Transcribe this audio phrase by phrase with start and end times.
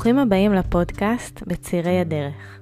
[0.00, 2.60] ברוכים הבאים לפודקאסט בצירי הדרך.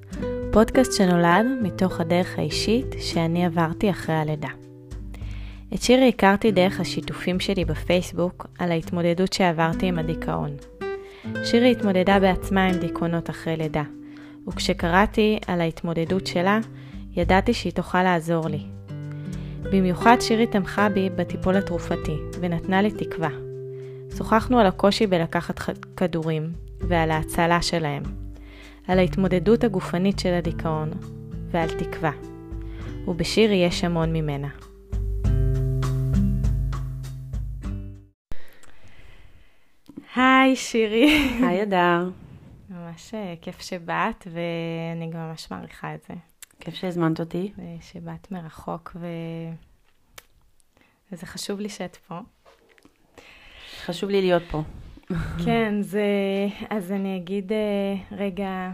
[0.52, 4.48] פודקאסט שנולד מתוך הדרך האישית שאני עברתי אחרי הלידה.
[5.74, 10.56] את שירי הכרתי דרך השיתופים שלי בפייסבוק על ההתמודדות שעברתי עם הדיכאון.
[11.44, 13.84] שירי התמודדה בעצמה עם דיכאונות אחרי לידה,
[14.48, 16.58] וכשקראתי על ההתמודדות שלה,
[17.16, 18.62] ידעתי שהיא תוכל לעזור לי.
[19.62, 23.30] במיוחד שירי תמכה בי בטיפול התרופתי, ונתנה לי תקווה.
[24.16, 25.60] שוחחנו על הקושי בלקחת
[25.96, 28.02] כדורים, ועל ההצלה שלהם,
[28.88, 30.90] על ההתמודדות הגופנית של הדיכאון,
[31.50, 32.12] ועל תקווה.
[33.06, 34.48] ובשירי יש המון ממנה.
[40.16, 41.28] היי שירי.
[41.48, 42.10] היי אדר.
[42.70, 46.14] ממש אה, כיף שבאת, ואני גם ממש מעריכה את זה.
[46.60, 47.52] כיף שהזמנת אותי.
[47.80, 49.06] שבאת מרחוק, ו...
[51.12, 52.18] וזה חשוב לי שאת פה.
[53.84, 54.62] חשוב לי להיות פה.
[55.44, 56.06] כן, זה...
[56.70, 57.56] אז אני אגיד אה,
[58.12, 58.70] רגע,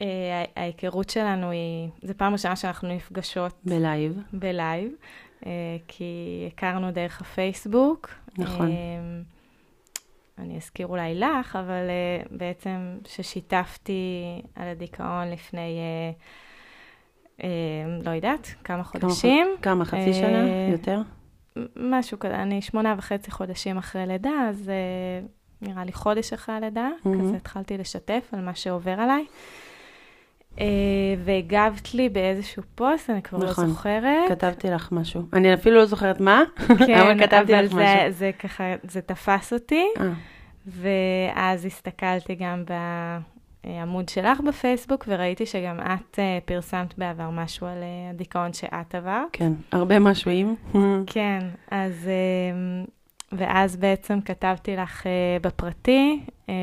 [0.00, 1.88] אה, ההיכרות שלנו היא...
[2.02, 3.54] זו פעם ראשונה שאנחנו נפגשות.
[3.64, 4.18] ב live.
[4.32, 4.92] ב live,
[5.88, 8.10] כי הכרנו דרך הפייסבוק.
[8.38, 8.70] נכון.
[10.38, 15.78] אני אזכיר אולי לך, אבל אה, בעצם ששיתפתי על הדיכאון לפני,
[17.38, 17.44] uh, uh,
[18.04, 19.46] לא יודעת, כמה חודשים.
[19.62, 20.68] כמה, כמה חצי uh, שנה?
[20.72, 21.00] יותר?
[21.76, 25.28] משהו כזה, אני שמונה וחצי חודשים אחרי לידה, אז uh,
[25.64, 27.20] נראה לי חודש אחרי הלידה, mm-hmm.
[27.20, 29.24] כזה התחלתי לשתף על מה שעובר עליי.
[30.54, 30.58] Uh,
[31.24, 34.28] והגבת לי באיזשהו פוסט, אני כבר לא נכון, לא זוכרת.
[34.28, 35.22] כתבתי לך משהו.
[35.32, 36.42] אני אפילו לא זוכרת מה,
[36.86, 38.10] כן, אבל כתבתי לך זה, משהו.
[38.10, 40.06] זה ככה, זה תפס אותי, אה,
[40.66, 42.64] ואז הסתכלתי גם
[43.64, 49.28] בעמוד שלך בפייסבוק, וראיתי שגם את אה, פרסמת בעבר משהו על אה, הדיכאון שאת עברת.
[49.32, 50.56] כן, הרבה משהוים.
[51.14, 51.38] כן,
[51.70, 52.08] אז...
[52.08, 52.84] אה,
[53.36, 56.54] ואז בעצם כתבתי לך אה, בפרטי, אה,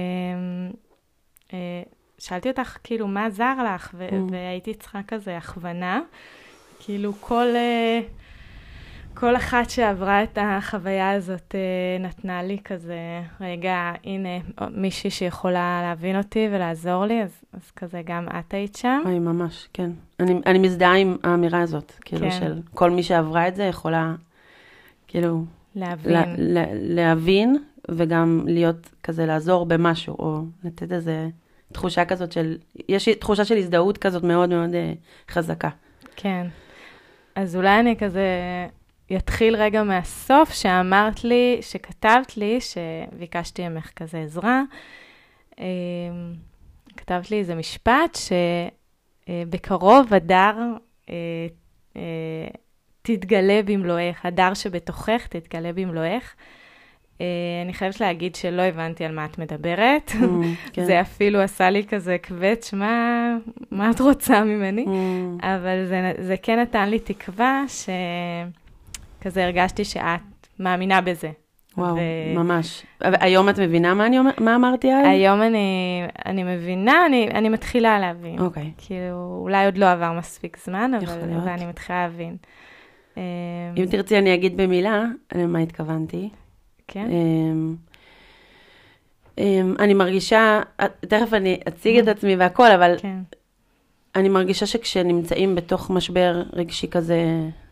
[1.53, 1.81] אה,
[2.19, 3.91] שאלתי אותך, כאילו, מה עזר לך?
[3.93, 4.31] ו- Mm.
[4.31, 6.01] והייתי צריכה כזה הכוונה.
[6.79, 7.47] כאילו, כל,
[9.13, 11.55] כל אחת שעברה את החוויה הזאת
[11.99, 12.97] נתנה לי כזה,
[13.41, 14.29] רגע, הנה,
[14.71, 19.01] מישהי שיכולה להבין אותי ולעזור לי, אז, אז כזה גם את היית שם.
[19.05, 19.91] אוי, ממש, כן.
[20.19, 22.31] אני, אני מזדהה עם האמירה הזאת, כאילו, כן.
[22.39, 24.15] של כל מי שעברה את זה יכולה,
[25.07, 25.43] כאילו,
[25.75, 26.13] להבין.
[26.13, 27.57] לה, לה, להבין,
[27.91, 31.29] וגם להיות כזה, לעזור במשהו, או לתת איזה
[31.71, 32.57] תחושה כזאת של,
[32.89, 34.93] יש תחושה של הזדהות כזאת מאוד מאוד אה,
[35.29, 35.69] חזקה.
[36.15, 36.47] כן.
[37.35, 38.27] אז אולי אני כזה
[39.17, 44.61] אתחיל רגע מהסוף, שאמרת לי, שכתבת לי, שביקשתי ממך כזה עזרה.
[45.59, 45.65] אה,
[46.97, 48.17] כתבת לי איזה משפט,
[49.27, 50.57] שבקרוב הדר
[51.09, 51.15] אה,
[51.95, 52.47] אה,
[53.01, 56.35] תתגלה במלואך, הדר שבתוכך תתגלה במלואך.
[57.21, 57.25] אה,
[57.65, 60.11] אני חייבת להגיד שלא הבנתי על מה את מדברת.
[60.73, 60.85] כן.
[60.85, 63.37] זה אפילו עשה לי כזה קווץ', מה,
[63.71, 64.85] מה את רוצה ממני?
[64.85, 67.63] Mm, אבל זה, זה כן נתן לי תקווה
[69.19, 71.31] שכזה הרגשתי שאת מאמינה בזה.
[71.77, 72.83] וואו, ו- ממש.
[73.01, 75.05] היום את מבינה מה, אני אומר, מה אמרתי אז?
[75.05, 78.39] היום אני, אני מבינה, אני, אני מתחילה להבין.
[78.39, 78.71] אוקיי.
[78.77, 80.91] כאילו, אולי עוד לא עבר מספיק זמן.
[80.93, 82.35] אבל אני מתחילה להבין.
[83.17, 83.21] אמ,
[83.77, 85.05] אם תרצי, אני אגיד במילה
[85.35, 86.29] למה התכוונתי.
[86.87, 87.07] כן?
[87.11, 87.75] אמ,
[89.37, 90.61] אמ, אני מרגישה,
[90.99, 93.19] תכף אני אציג את עצמי והכל, אבל כן.
[94.15, 97.25] אני מרגישה שכשנמצאים בתוך משבר רגשי כזה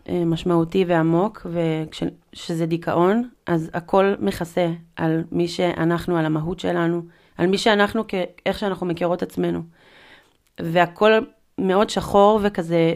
[0.09, 7.01] אה, משמעותי ועמוק, וכשזה דיכאון, אז הכל מכסה על מי שאנחנו, על המהות שלנו,
[7.37, 8.03] על מי שאנחנו,
[8.45, 9.61] איך שאנחנו מכירות עצמנו.
[10.59, 11.11] והכל
[11.57, 12.93] מאוד שחור וכזה,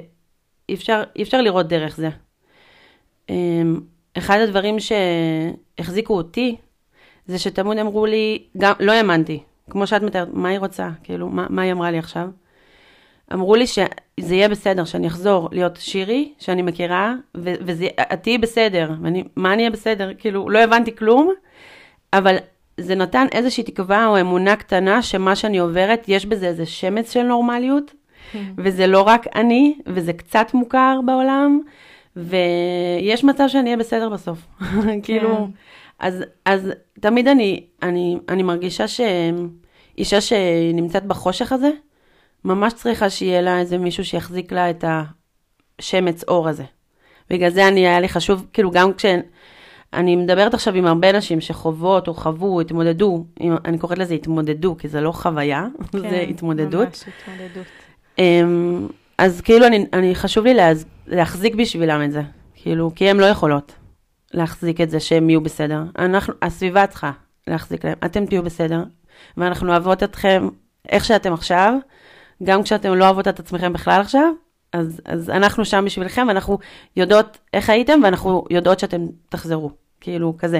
[0.69, 2.09] אי אפשר, אי אפשר לראות דרך זה.
[3.29, 3.79] אמ,
[4.17, 6.55] אחד הדברים שהחזיקו אותי,
[7.27, 10.89] זה שתמיד אמרו לי, גם, לא האמנתי, כמו שאת מתארת, מה היא רוצה?
[11.03, 12.27] כאילו, מה, מה היא אמרה לי עכשיו?
[13.33, 18.37] אמרו לי שזה יהיה בסדר, שאני אחזור להיות שירי, שאני מכירה, ו- וזה, את תהיי
[18.37, 18.91] בסדר.
[19.01, 20.11] ואני, מה אני אהיה בסדר?
[20.17, 21.33] כאילו, לא הבנתי כלום,
[22.13, 22.35] אבל
[22.77, 27.23] זה נתן איזושהי תקווה או אמונה קטנה שמה שאני עוברת, יש בזה איזה שמץ של
[27.23, 27.93] נורמליות,
[28.57, 31.59] וזה לא רק אני, וזה קצת מוכר בעולם,
[32.15, 34.39] ויש מצב שאני אהיה בסדר בסוף.
[35.03, 35.47] כאילו,
[35.99, 41.69] אז, אז תמיד אני, אני, אני מרגישה שאישה שנמצאת בחושך הזה,
[42.45, 44.83] ממש צריכה שיהיה לה איזה מישהו שיחזיק לה את
[45.79, 46.63] השמץ אור הזה.
[47.29, 49.05] בגלל זה אני, היה לי חשוב, כאילו גם כש...
[49.93, 54.75] אני מדברת עכשיו עם הרבה נשים שחוות או חוו, התמודדו, עם- אני קוראת לזה התמודדו,
[54.77, 56.87] כי זה לא חוויה, זה כן, התמודדות.
[56.87, 57.67] ממש התמודדות.
[58.19, 58.87] אמ,
[59.17, 62.21] אז כאילו, אני, אני חשוב לי להז, להחזיק בשבילם את זה,
[62.55, 63.71] כאילו, כי הן לא יכולות
[64.33, 65.83] להחזיק את זה שהם יהיו בסדר.
[65.99, 67.11] אנחנו, הסביבה צריכה
[67.47, 68.83] להחזיק להם, אתם תהיו בסדר,
[69.37, 70.49] ואנחנו אוהבות אתכם,
[70.89, 71.73] איך שאתם עכשיו,
[72.43, 74.33] גם כשאתם לא אוהבות את עצמכם בכלל עכשיו,
[74.73, 76.57] אז, אז אנחנו שם בשבילכם, ואנחנו
[76.95, 79.71] יודעות איך הייתם, ואנחנו יודעות שאתם תחזרו,
[80.01, 80.59] כאילו, כזה.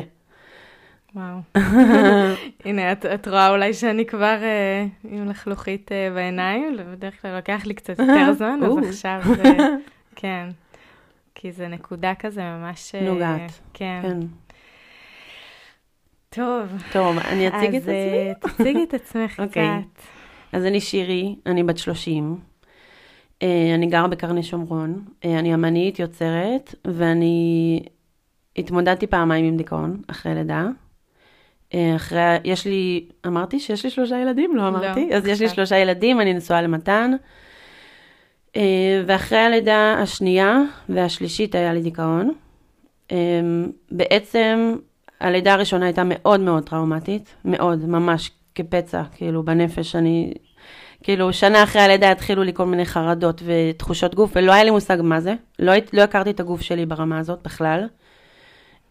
[1.16, 1.40] וואו.
[2.66, 7.66] הנה, את, את רואה אולי שאני כבר אה, עם לחלוכית אה, בעיניים, בדרך כלל לוקח
[7.66, 9.44] לי קצת יותר זמן, אז עכשיו זה,
[10.16, 10.50] כן.
[11.36, 12.96] כי זה נקודה כזה ממש...
[12.96, 13.60] אה, נוגעת.
[13.74, 14.00] כן.
[14.02, 14.20] כן.
[16.30, 16.84] טוב.
[16.92, 18.54] טוב, אני אציג את אז אה, עצמי?
[18.54, 19.68] תציגי את עצמך אוקיי.
[19.94, 20.02] קצת.
[20.52, 22.38] אז אני שירי, אני בת 30.
[23.42, 25.06] אה, אני גרה בקרני שומרון.
[25.26, 27.80] אה, אני אמנית, יוצרת, ואני
[28.58, 30.68] התמודדתי פעמיים עם דיכאון אחרי לידה.
[31.74, 34.56] אה, אחרי, יש לי, אמרתי שיש לי שלושה ילדים?
[34.56, 35.10] לא אמרתי?
[35.10, 35.50] לא, אז יש לי.
[35.50, 37.12] שלושה ילדים, אני נשואה למתן.
[38.56, 42.34] אה, ואחרי הלידה השנייה והשלישית היה לי דיכאון.
[43.12, 43.18] אה,
[43.92, 44.76] בעצם
[45.20, 50.34] הלידה הראשונה הייתה מאוד מאוד טראומטית, מאוד, ממש כפצע, כאילו בנפש, אני,
[51.04, 54.98] כאילו שנה אחרי הלידה התחילו לי כל מיני חרדות ותחושות גוף, ולא היה לי מושג
[55.04, 57.88] מה זה, לא, לא הכרתי את הגוף שלי ברמה הזאת בכלל.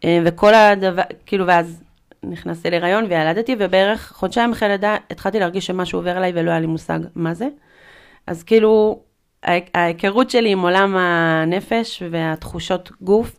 [0.05, 1.83] וכל הדבר, כאילו, ואז
[2.23, 6.67] נכנסתי להיריון וילדתי, ובערך חודשיים אחרי לידה התחלתי להרגיש שמשהו עובר אליי ולא היה לי
[6.67, 7.47] מושג מה זה.
[8.27, 8.99] אז כאילו,
[9.43, 13.35] הה- ההיכרות שלי עם עולם הנפש והתחושות גוף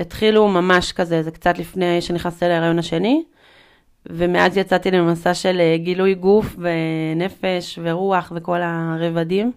[0.00, 3.22] התחילו ממש כזה, זה קצת לפני שנכנסתי להיריון השני,
[4.06, 9.52] ומאז יצאתי למסע של אה, גילוי גוף ונפש ורוח וכל הרבדים.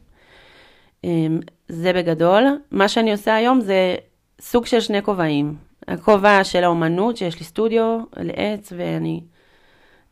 [1.04, 2.44] אמ, זה בגדול.
[2.72, 3.96] מה שאני עושה היום זה
[4.42, 5.69] סוג של שני כובעים.
[5.90, 9.22] הכובע של האומנות, שיש לי סטודיו לעץ, ואני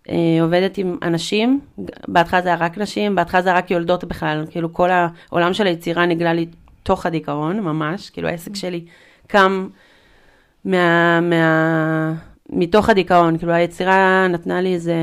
[0.10, 1.60] אה, עובדת עם אנשים.
[2.08, 4.46] בהתחלה זה היה רק נשים, בהתחלה זה היה רק יולדות בכלל.
[4.50, 6.46] כאילו כל העולם של היצירה נגלה לי
[6.84, 8.10] תוך הדיכאון, ממש.
[8.10, 8.86] כאילו העסק שלי
[9.28, 9.68] קם
[10.66, 12.14] מה, מה,
[12.50, 13.38] מתוך הדיכאון.
[13.38, 14.96] כאילו היצירה נתנה לי איזה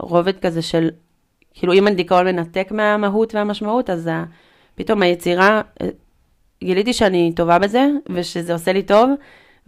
[0.00, 0.90] רובד כזה של,
[1.54, 4.24] כאילו אם הדיכאון מנתק מהמהות והמשמעות, אז ה,
[4.74, 5.88] פתאום היצירה, אה,
[6.64, 9.10] גיליתי שאני טובה בזה, ושזה עושה לי טוב,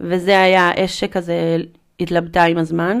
[0.03, 1.57] וזה היה האש שכזה
[1.99, 2.99] התלבטה עם הזמן.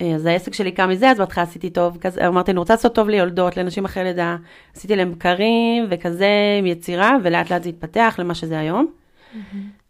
[0.00, 2.94] אה, אז העסק שלי קם מזה, אז בהתחלה עשיתי טוב, כזה, אמרתי, אני רוצה לעשות
[2.94, 4.36] טוב ליולדות, לנשים אחרי לידה,
[4.76, 6.28] עשיתי להם בקרים וכזה
[6.58, 8.86] עם יצירה, ולאט לאט זה התפתח למה שזה היום.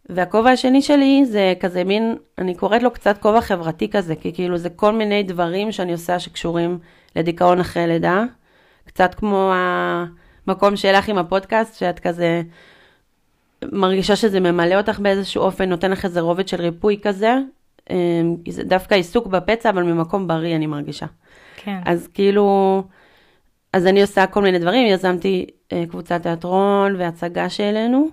[0.09, 4.57] והכובע השני שלי זה כזה מין, אני קוראת לו קצת כובע חברתי כזה, כי כאילו
[4.57, 6.79] זה כל מיני דברים שאני עושה שקשורים
[7.15, 8.23] לדיכאון אחרי לידה.
[8.85, 12.41] קצת כמו המקום שלך עם הפודקאסט, שאת כזה
[13.71, 17.37] מרגישה שזה ממלא אותך באיזשהו אופן, נותן לך איזה רובד של ריפוי כזה.
[17.89, 21.05] אמ, זה דווקא עיסוק בפצע, אבל ממקום בריא אני מרגישה.
[21.55, 21.79] כן.
[21.85, 22.83] אז כאילו,
[23.73, 28.09] אז אני עושה כל מיני דברים, יזמתי אה, קבוצת תיאטרון והצגה שהעלינו,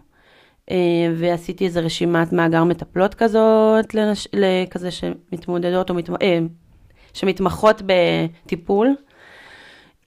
[0.71, 0.77] אה,
[1.17, 3.95] ועשיתי איזה רשימת מאגר מטפלות כזאת.
[4.33, 6.15] לכזה שמתמודדות או מתמ...
[6.23, 6.39] אה,
[7.15, 8.95] שמתמחות בטיפול.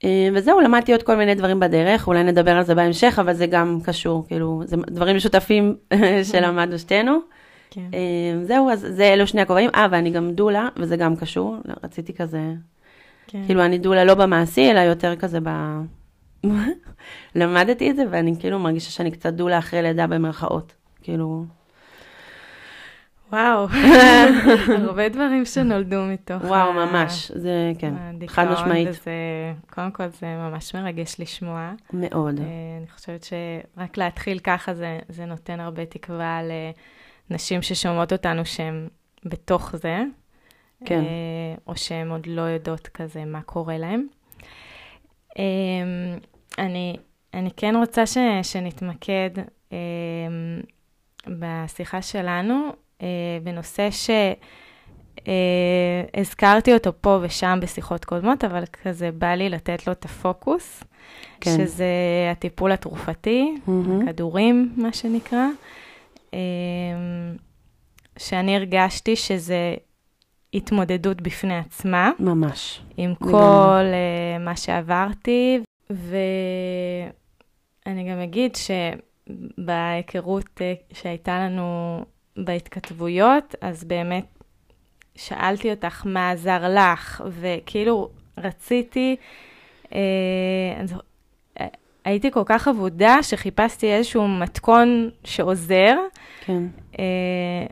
[0.04, 3.46] אה, וזהו, למדתי עוד כל מיני דברים בדרך, אולי נדבר על זה בהמשך, אבל זה
[3.46, 5.76] גם קשור, כאילו, זה דברים משותפים
[6.32, 7.18] שלמדנו שתינו.
[7.70, 7.88] כן.
[7.94, 9.70] אה, זהו, אז זה אלו שני הכובעים.
[9.74, 12.40] אה, ואני גם דולה, וזה גם קשור, רציתי כזה
[13.26, 13.42] כן.
[13.46, 15.48] כאילו, אני דולה לא במעשי, אלא יותר כזה ב...
[17.34, 20.74] למדתי את זה, ואני כאילו מרגישה שאני קצת דולה אחרי לידה במרכאות.
[21.02, 21.44] כאילו,
[23.34, 23.68] וואו,
[24.88, 27.94] הרבה דברים שנולדו מתוך וואו, ממש, זה כן,
[28.26, 29.10] חד משמעית, וזה,
[29.70, 31.72] קודם כל זה ממש מרגש לשמוע.
[31.92, 32.40] מאוד.
[32.40, 32.44] אה,
[32.78, 36.40] אני חושבת שרק להתחיל ככה זה, זה נותן הרבה תקווה
[37.30, 38.88] לנשים ששומעות אותנו שהן
[39.24, 39.98] בתוך זה,
[40.84, 41.00] כן.
[41.00, 44.06] אה, או שהן עוד לא יודעות כזה מה קורה להן.
[45.38, 45.44] אה,
[46.58, 46.96] אני,
[47.34, 49.30] אני כן רוצה ש, שנתמקד
[49.72, 49.78] אה,
[51.26, 52.83] בשיחה שלנו
[53.42, 53.88] בנושא
[56.16, 60.84] שהזכרתי אותו פה ושם בשיחות קודמות, אבל כזה בא לי לתת לו את הפוקוס,
[61.40, 61.50] כן.
[61.50, 61.86] שזה
[62.32, 64.06] הטיפול התרופתי, מהמם.
[64.06, 65.46] כדורים, מה שנקרא,
[66.32, 66.38] אמ,
[68.18, 69.74] שאני הרגשתי שזה
[70.54, 72.80] התמודדות בפני עצמה, ממש.
[72.96, 73.14] עם.
[73.14, 77.10] כל אה, מה שעברתי, ואני
[78.10, 78.56] גם אגיד
[79.56, 82.00] שבהיכרות אה, שהייתה לנו
[82.36, 84.24] בהתכתבויות, אז באמת
[85.16, 89.16] שאלתי אותך מה עזר לך, וכאילו רציתי,
[89.94, 89.98] אה,
[91.60, 91.66] אה,
[92.04, 95.96] הייתי כל כך אבודה שחיפשתי איזשהו מתכון שעוזר,
[96.46, 96.62] כן,
[96.98, 97.04] אה,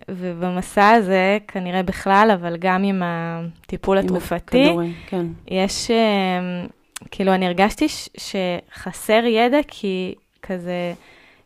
[0.09, 5.27] ובמסע הזה, כנראה בכלל, אבל גם עם הטיפול עם התרופתי, כדורים, כן.
[5.49, 6.67] יש, אה,
[7.11, 10.95] כאילו, אני הרגשתי ש- שחסר ידע, כי כזה,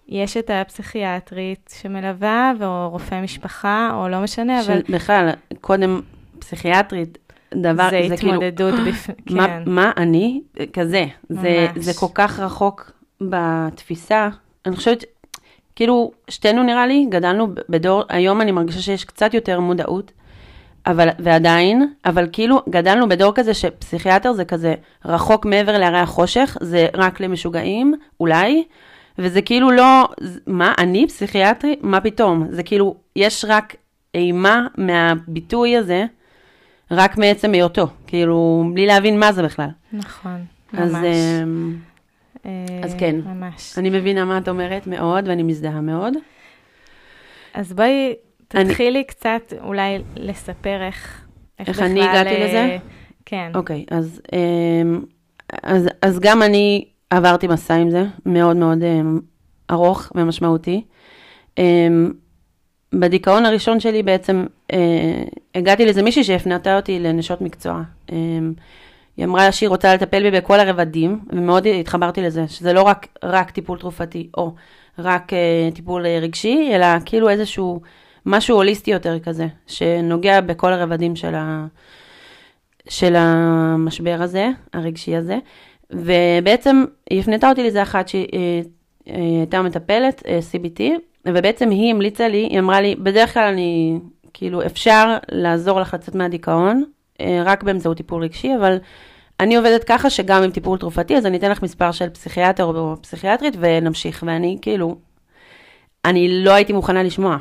[0.08, 4.80] יש את הפסיכיאטרית שמלווה, או רופא משפחה, או לא משנה, אבל...
[4.86, 6.00] של- בכלל, קודם
[6.38, 7.18] פסיכיאטרית,
[7.54, 9.62] דבר, זה זה כאילו, התמודדות בפנים, מה, כן.
[9.66, 10.40] מה אני?
[10.72, 11.04] כזה.
[11.28, 11.84] זה, ממש.
[11.84, 14.28] זה כל כך רחוק בתפיסה.
[14.66, 15.04] אני חושבת,
[15.76, 20.12] כאילו, שתינו נראה לי, גדלנו בדור, היום אני מרגישה שיש קצת יותר מודעות,
[20.86, 26.86] אבל, ועדיין, אבל כאילו, גדלנו בדור כזה שפסיכיאטר זה כזה רחוק מעבר להרי החושך, זה
[26.94, 28.64] רק למשוגעים, אולי,
[29.18, 30.08] וזה כאילו לא,
[30.46, 31.76] מה, אני פסיכיאטרי?
[31.82, 32.46] מה פתאום?
[32.50, 33.76] זה כאילו, יש רק
[34.14, 36.04] אימה מהביטוי הזה,
[36.90, 39.68] רק מעצם היותו, כאילו, בלי להבין מה זה בכלל.
[39.92, 41.04] נכון, אז, ממש.
[41.42, 41.76] אמ,
[42.46, 42.50] אה,
[42.84, 43.16] אז כן.
[43.24, 43.78] ממש.
[43.78, 46.14] אני מבינה מה את אומרת מאוד, ואני מזדהה מאוד.
[47.54, 48.14] אז בואי
[48.54, 51.26] אני- תתחילי קצת אולי לספר איך,
[51.58, 52.76] איך אני הגעתי אה, לזה?
[53.26, 53.50] כן.
[53.54, 55.00] אוקיי, אז, אמ,
[55.62, 59.20] אז, אז גם אני עברתי מסע עם זה, מאוד מאוד אמ,
[59.70, 60.84] ארוך ומשמעותי.
[61.58, 62.12] אמ,
[62.92, 65.22] בדיכאון הראשון שלי בעצם אה,
[65.54, 67.82] הגעתי לאיזה מישהי שהפנתה אותי לנשות מקצוע.
[68.12, 68.52] אמ,
[69.16, 73.50] היא אמרה שהיא רוצה לטפל בי בכל הרבדים, ומאוד התחברתי לזה, שזה לא רק, רק
[73.50, 74.54] טיפול תרופתי או
[74.98, 77.80] רק אה, טיפול אה, רגשי, אלא כאילו איזשהו
[78.26, 81.66] משהו הוליסטי יותר כזה, שנוגע בכל הרבדים של, ה,
[82.88, 85.38] של המשבר הזה, הרגשי הזה.
[85.90, 88.60] ובעצם היא הפנתה אותי לזה אחת שהיא אה,
[89.08, 90.82] אה, הייתה מטפלת, אה, CBT,
[91.26, 93.98] ובעצם היא המליצה לי, היא אמרה לי, בדרך כלל אני,
[94.34, 96.84] כאילו, אפשר לעזור לך לצאת מהדיכאון,
[97.44, 98.76] רק באמצעות טיפול רגשי, אבל
[99.40, 102.96] אני עובדת ככה שגם עם טיפול תרופתי, אז אני אתן לך מספר של פסיכיאטר או
[103.02, 104.24] פסיכיאטרית ונמשיך.
[104.26, 104.96] ואני כאילו,
[106.04, 107.36] אני לא הייתי מוכנה לשמוע.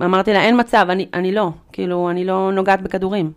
[0.00, 3.32] אמרתי לה, אין מצב, אני, אני לא, כאילו, אני לא נוגעת בכדורים.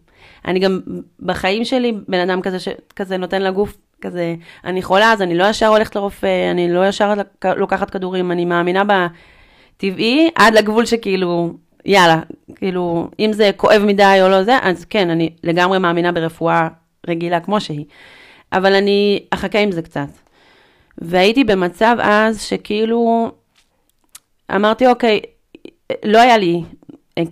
[0.45, 0.79] אני גם
[1.19, 5.67] בחיים שלי בן אדם כזה שכזה נותן לגוף כזה, אני חולה, אז אני לא ישר
[5.67, 7.13] הולכת לרופא, אני לא ישר
[7.57, 11.53] לוקחת כדורים, אני מאמינה בטבעי, עד לגבול שכאילו,
[11.85, 12.19] יאללה,
[12.55, 16.67] כאילו, אם זה כואב מדי או לא זה, אז כן, אני לגמרי מאמינה ברפואה
[17.07, 17.85] רגילה כמו שהיא.
[18.53, 20.07] אבל אני אחכה עם זה קצת.
[20.97, 23.31] והייתי במצב אז שכאילו,
[24.55, 25.19] אמרתי, אוקיי,
[26.05, 26.61] לא היה לי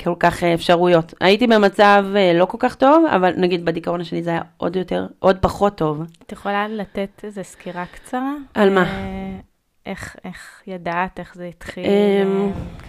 [0.03, 1.13] כל כך אה, אפשרויות.
[1.21, 5.07] הייתי במצב אה, לא כל כך טוב, אבל נגיד בדיכאון השני זה היה עוד יותר,
[5.19, 6.03] עוד פחות טוב.
[6.23, 8.33] את יכולה לתת איזו סקירה קצרה?
[8.53, 8.83] על מה?
[8.83, 9.39] אה,
[9.85, 12.23] איך, איך ידעת, איך זה התחיל, אה,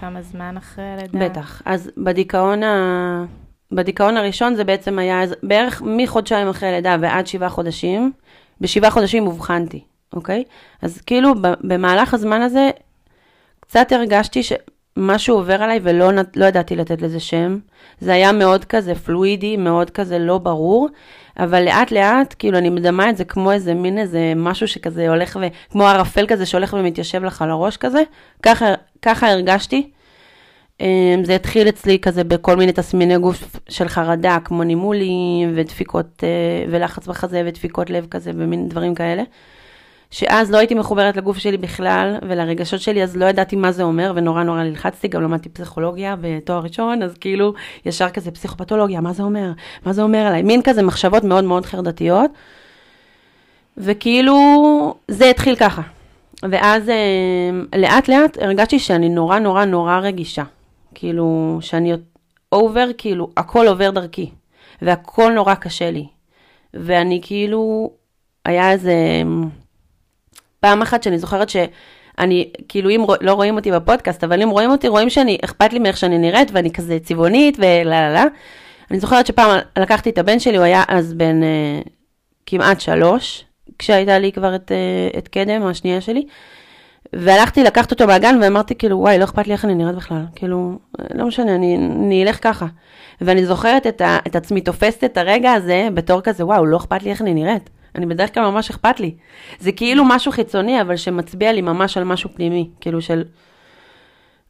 [0.00, 1.18] כמה זמן אחרי הלידה?
[1.18, 1.62] בטח.
[1.64, 3.25] אז בדיכאון, ה...
[3.72, 8.12] בדיכאון הראשון זה בעצם היה בערך מחודשיים אחרי הלידה ועד שבעה חודשים.
[8.61, 10.44] בשבעה חודשים אובחנתי, אוקיי?
[10.82, 12.70] אז כאילו במהלך הזמן הזה
[13.61, 14.40] קצת הרגשתי
[14.99, 17.58] שמשהו עובר עליי ולא לא ידעתי לתת לזה שם.
[18.00, 20.88] זה היה מאוד כזה פלואידי, מאוד כזה לא ברור,
[21.38, 25.38] אבל לאט לאט, כאילו אני מדמה את זה כמו איזה מין איזה משהו שכזה הולך
[25.40, 25.46] ו...
[25.70, 28.02] כמו ערפל כזה שהולך ומתיישב לך על הראש כזה,
[28.42, 28.66] ככה,
[29.02, 29.90] ככה הרגשתי.
[30.80, 36.28] אמ, זה התחיל אצלי כזה בכל מיני תסמיני גוף של חרדה, כמו נימולים ודפיקות אה,
[36.70, 39.22] ולחץ בחזה ודפיקות לב כזה ומין דברים כאלה.
[40.12, 44.12] שאז לא הייתי מחוברת לגוף שלי בכלל ולרגשות שלי, אז לא ידעתי מה זה אומר
[44.16, 47.54] ונורא נורא נלחצתי, גם למדתי פסיכולוגיה בתואר ראשון, אז כאילו
[47.87, 49.52] ישר כזה פסיכופתולוגיה, מה זה אומר?
[49.87, 50.42] מה זה אומר עליי?
[50.42, 52.31] מין כזה מחשבות מאוד מאוד חרדתיות.
[53.76, 54.35] וכאילו
[55.09, 55.83] זה התחיל ככה.
[56.42, 60.45] ואז אה, לאט לאט הרגשתי שאני נורא נורא נורא רגישה.
[60.95, 61.92] כאילו, שאני
[62.52, 64.31] אובר, כאילו, הכל עובר דרכי.
[64.83, 66.07] והכל נורא קשה לי.
[66.75, 67.90] ואני כאילו,
[68.45, 68.95] היה איזה
[70.62, 74.71] פעם אחת שאני זוכרת שאני, כאילו, אם רוא- לא רואים אותי בפודקאסט, אבל אם רואים
[74.71, 78.25] אותי, רואים שאני, אכפת לי מאיך שאני נראית, ואני כזה צבעונית ולה לה לה.
[78.90, 81.81] אני זוכרת שפעם לקחתי את הבן שלי, הוא היה אז בן אה,
[82.47, 83.45] כמעט שלוש,
[83.78, 86.26] כשהייתה לי כבר את, אה, את קדם, השנייה שלי.
[87.12, 90.78] והלכתי לקחת אותו מהגן ואמרתי כאילו וואי לא אכפת לי איך אני נראית בכלל כאילו
[91.14, 92.66] לא משנה אני, אני אלך ככה.
[93.21, 97.02] ואני זוכרת את, ה, את עצמי תופסת את הרגע הזה בתור כזה וואו לא אכפת
[97.02, 97.71] לי איך אני נראית.
[97.94, 99.14] אני בדרך כלל ממש אכפת לי.
[99.58, 103.25] זה כאילו משהו חיצוני אבל שמצביע לי ממש על משהו פנימי כאילו של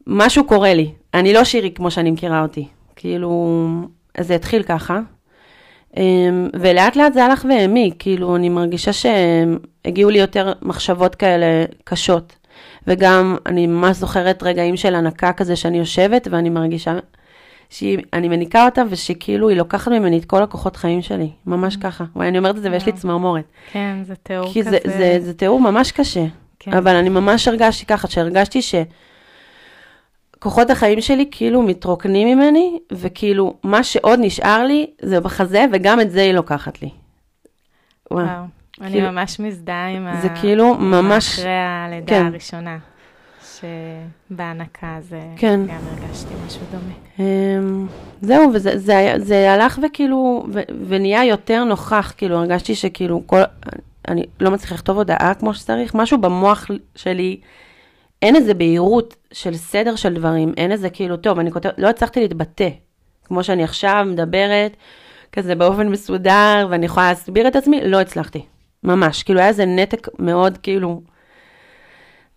[0.07, 0.91] משהו קורה לי.
[1.15, 2.69] אני לא שירי כמו שאני מכירה אותי.
[2.97, 3.57] כאילו
[4.21, 5.01] זה התחיל ככה.
[5.97, 12.37] אמ, ולאט לאט זה הלך והעמיק, כאילו אני מרגישה שהגיעו לי יותר מחשבות כאלה קשות.
[12.87, 16.99] וגם אני ממש זוכרת רגעים של הנקה כזה שאני יושבת ואני מרגישה
[17.73, 22.05] שאני מניקה אותה ושכאילו היא לוקחת ממני את כל הכוחות חיים שלי, ממש ככה.
[22.17, 22.93] וואי, אני אומרת את זה ויש לי.
[22.93, 23.45] צמרמורת.
[23.73, 24.71] כן, זה תיאור כי כזה.
[24.71, 26.25] זה, זה, זה תיאור ממש קשה.
[26.59, 26.73] כן.
[26.73, 28.61] אבל אני ממש הרגשתי ככה, שהרגשתי
[30.39, 36.11] שכוחות החיים שלי כאילו מתרוקנים ממני, וכאילו מה שעוד נשאר לי זה בחזה, וגם את
[36.11, 36.89] זה היא לוקחת לי.
[38.11, 38.25] וואו.
[38.27, 38.45] וואו,
[38.81, 40.21] אני כאילו- ממש מזדהה עם ה...
[40.21, 42.27] זה כאילו ממש- אחרי הלידה כן.
[42.27, 42.79] הראשונה.
[43.63, 45.61] שבהנקה זה כן.
[45.67, 46.95] גם הרגשתי משהו דומה.
[47.19, 47.87] אמ,
[48.21, 53.41] זהו, וזה זה, זה הלך וכאילו, ו, ונהיה יותר נוכח, כאילו, הרגשתי שכאילו, כל,
[54.09, 56.67] אני לא מצליחה לכתוב הודעה כמו שצריך, משהו במוח
[56.97, 57.41] שלי,
[58.23, 62.21] אין איזה בהירות של סדר של דברים, אין איזה כאילו, טוב, אני כותבת, לא הצלחתי
[62.21, 62.69] להתבטא,
[63.25, 64.77] כמו שאני עכשיו מדברת,
[65.33, 68.43] כזה באופן מסודר, ואני יכולה להסביר את עצמי, לא הצלחתי,
[68.85, 71.03] ממש, כאילו, היה איזה נתק מאוד, כאילו,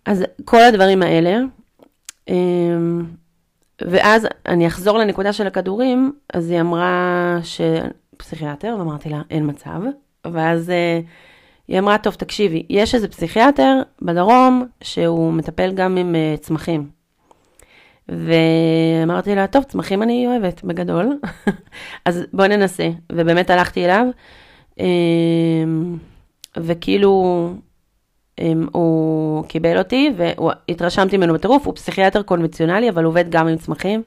[0.06, 1.38] אז כל הדברים האלה,
[2.28, 3.06] אמ,
[3.82, 9.82] ואז אני אחזור לנקודה של הכדורים, אז היא אמרה שפסיכיאטר, ואמרתי לה, אין מצב.
[10.34, 11.00] ואז אה,
[11.68, 16.90] היא אמרה, טוב, תקשיבי, יש איזה פסיכיאטר בדרום שהוא מטפל גם עם אה, צמחים.
[18.10, 21.20] ואמרתי לה, טוב, צמחים אני אוהבת, בגדול.
[22.06, 22.90] אז בואי ננסה.
[23.12, 24.06] ובאמת הלכתי אליו,
[24.80, 24.86] אה,
[26.58, 27.60] וכאילו, אמ,
[28.72, 34.04] הוא קיבל אותי והתרשמתי ממנו בטירוף, הוא פסיכיאטר קונבנציונלי, אבל עובד גם עם צמחים,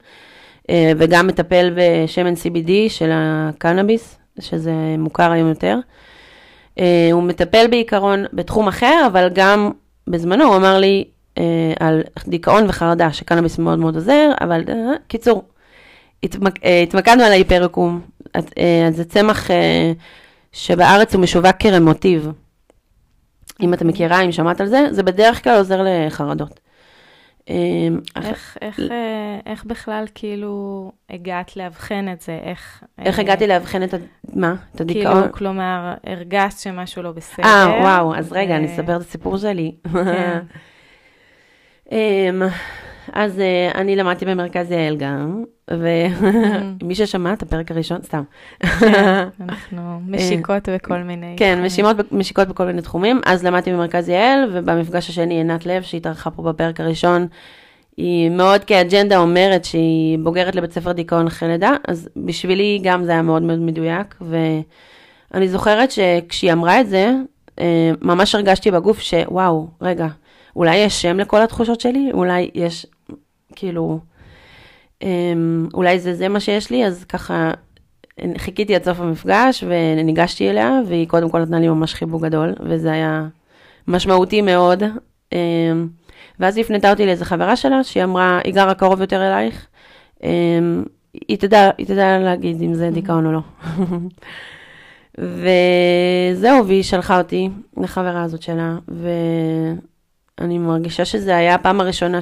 [0.69, 5.77] אה, וגם מטפל בשמן CBD של הקנאביס, שזה מוכר היום יותר.
[6.79, 9.71] אה, הוא מטפל בעיקרון בתחום אחר, אבל גם
[10.07, 11.03] בזמנו הוא אמר לי
[11.37, 11.43] אה,
[11.79, 14.63] על דיכאון וחרדה, שקנאביס מאוד מאוד עוזר, אבל
[15.07, 15.43] קיצור,
[16.23, 18.01] התמק, התמקדנו על ההיפריקום.
[18.33, 18.45] אז,
[18.91, 19.49] זה צמח
[20.51, 22.29] שבארץ הוא משווק כרמוטיב.
[23.61, 26.59] אם אתה מכירה, אם שמעת על זה, זה בדרך כלל עוזר לחרדות.
[27.49, 27.55] אה,
[28.23, 32.39] איך, איך, אה, איך בכלל כאילו הגעת לאבחן את זה?
[32.43, 32.83] איך...
[32.99, 33.97] איך אה, הגעתי לאבחן את ה...
[34.33, 34.55] מה?
[34.75, 35.21] את הדיכאון?
[35.21, 37.45] כאילו, כלומר, הרגשת שמשהו לא בסדר.
[37.45, 39.71] אה, וואו, אז רגע, אני אספר את הסיפור שלי.
[43.13, 48.23] אז אה, אני למדתי במרכז יעל גם, ומי ששמע את הפרק הראשון, סתם.
[48.59, 51.35] כן, אנחנו משיקות בכל מיני...
[51.37, 51.61] כן.
[51.65, 53.21] משימות, משיקות בכל מיני תחומים.
[53.25, 57.27] אז למדתי במרכז יעל, ובמפגש השני עינת לב, שהתארחה פה בפרק הראשון,
[57.97, 63.11] היא מאוד כאג'נדה אומרת שהיא בוגרת לבית ספר דיכאון אחרי לידה, אז בשבילי גם זה
[63.11, 67.11] היה מאוד מאוד מדויק, ואני זוכרת שכשהיא אמרה את זה,
[67.59, 70.07] אה, ממש הרגשתי בגוף שוואו, רגע,
[70.55, 72.09] אולי יש שם לכל התחושות שלי?
[72.13, 72.85] אולי יש,
[73.55, 73.99] כאילו,
[75.01, 77.51] אמ, אולי זה זה מה שיש לי, אז ככה
[78.37, 82.91] חיכיתי עד סוף המפגש וניגשתי אליה, והיא קודם כל נתנה לי ממש חיבוק גדול, וזה
[82.91, 83.27] היה
[83.87, 84.83] משמעותי מאוד.
[85.33, 85.87] אמ,
[86.39, 89.67] ואז היא הפנתה אותי לאיזה חברה שלה, שהיא אמרה, היא גרה קרוב יותר אלייך,
[90.23, 90.83] אמ,
[91.27, 93.39] היא תדע, היא תדע להגיד אם זה דיכאון או לא.
[95.17, 98.77] וזהו, והיא שלחה אותי לחברה הזאת שלה,
[100.37, 102.19] ואני מרגישה שזה היה הפעם הראשונה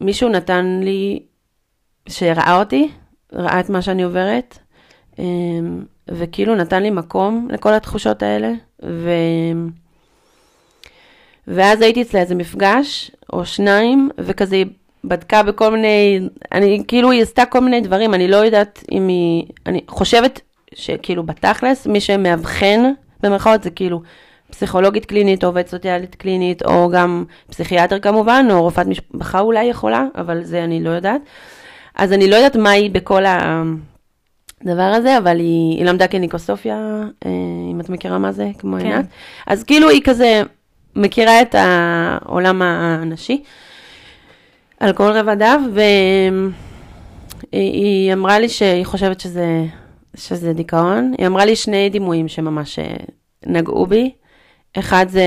[0.00, 1.22] שמישהו נתן לי,
[2.08, 2.88] שראה אותי,
[3.32, 4.58] ראה את מה שאני עוברת,
[5.18, 8.52] אמ, וכאילו נתן לי מקום לכל התחושות האלה,
[8.84, 9.10] ו...
[11.46, 14.66] ואז הייתי אצלה איזה מפגש, או שניים, וכזה היא
[15.04, 16.20] בדקה בכל מיני,
[16.52, 20.40] אני, כאילו היא עשתה כל מיני דברים, אני לא יודעת אם היא, אני חושבת
[20.74, 24.02] שכאילו בתכלס, מי שמאבחן, במרכאות, זה כאילו
[24.54, 30.04] פסיכולוגית קלינית, או עובדת סוציאלית קלינית, או גם פסיכיאטר כמובן, או רופאת משפחה אולי יכולה,
[30.16, 31.20] אבל זה אני לא יודעת.
[31.94, 36.76] אז אני לא יודעת מה היא בכל הדבר הזה, אבל היא, היא למדה קניקוסופיה,
[37.26, 37.30] אה,
[37.72, 38.86] אם את מכירה מה זה, כמו כן.
[38.86, 39.06] עינת.
[39.46, 40.42] אז כאילו היא כזה
[40.96, 43.42] מכירה את העולם הנשי
[44.80, 45.60] על כל רבדיו,
[47.52, 49.64] והיא אמרה לי שהיא חושבת שזה,
[50.16, 51.12] שזה דיכאון.
[51.18, 52.96] היא אמרה לי שני דימויים שממש אה,
[53.46, 54.10] נגעו בי.
[54.78, 55.24] אחד זה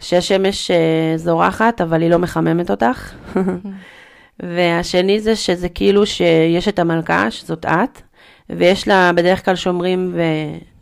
[0.00, 3.12] שהשמש אה, זורחת, אבל היא לא מחממת אותך.
[4.42, 8.02] והשני זה שזה כאילו שיש את המלכה, שזאת את,
[8.50, 10.14] ויש לה בדרך כלל שומרים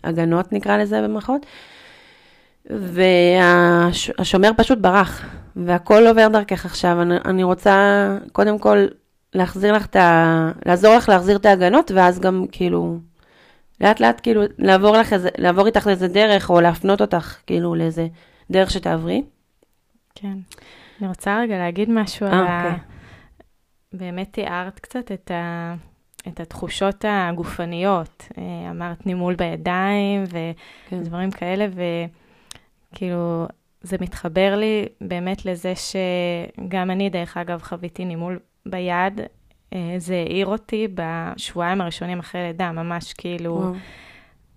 [0.05, 1.47] והגנות, נקרא לזה במרכאות,
[2.70, 5.23] והשומר פשוט ברח,
[5.57, 7.03] והכל עובר דרכך עכשיו.
[7.03, 8.87] אני, אני רוצה קודם כל
[9.35, 10.51] להחזיר לך את ה...
[10.66, 12.99] לעזור לך להחזיר את ההגנות, ואז גם כאילו,
[13.80, 18.06] לאט לאט כאילו לעבור לך לעבור איתך לאיזה דרך, או להפנות אותך כאילו לאיזה
[18.50, 19.22] דרך שתעברי.
[20.14, 20.38] כן.
[21.00, 22.64] אני רוצה רגע להגיד משהו על אה, ה...
[22.64, 22.78] אוקיי.
[23.92, 25.74] באמת תיארת קצת את, ה...
[26.28, 28.28] את התחושות הגופניות.
[28.38, 30.96] אה, אמרת נימול בידיים כן.
[30.96, 31.66] ודברים כאלה,
[32.92, 33.46] וכאילו,
[33.82, 39.20] זה מתחבר לי באמת לזה שגם אני, דרך אגב, חוויתי נימול ביד.
[39.74, 43.72] אה, זה העיר אותי בשבועיים הראשונים אחרי לידה, ממש כאילו, וואו.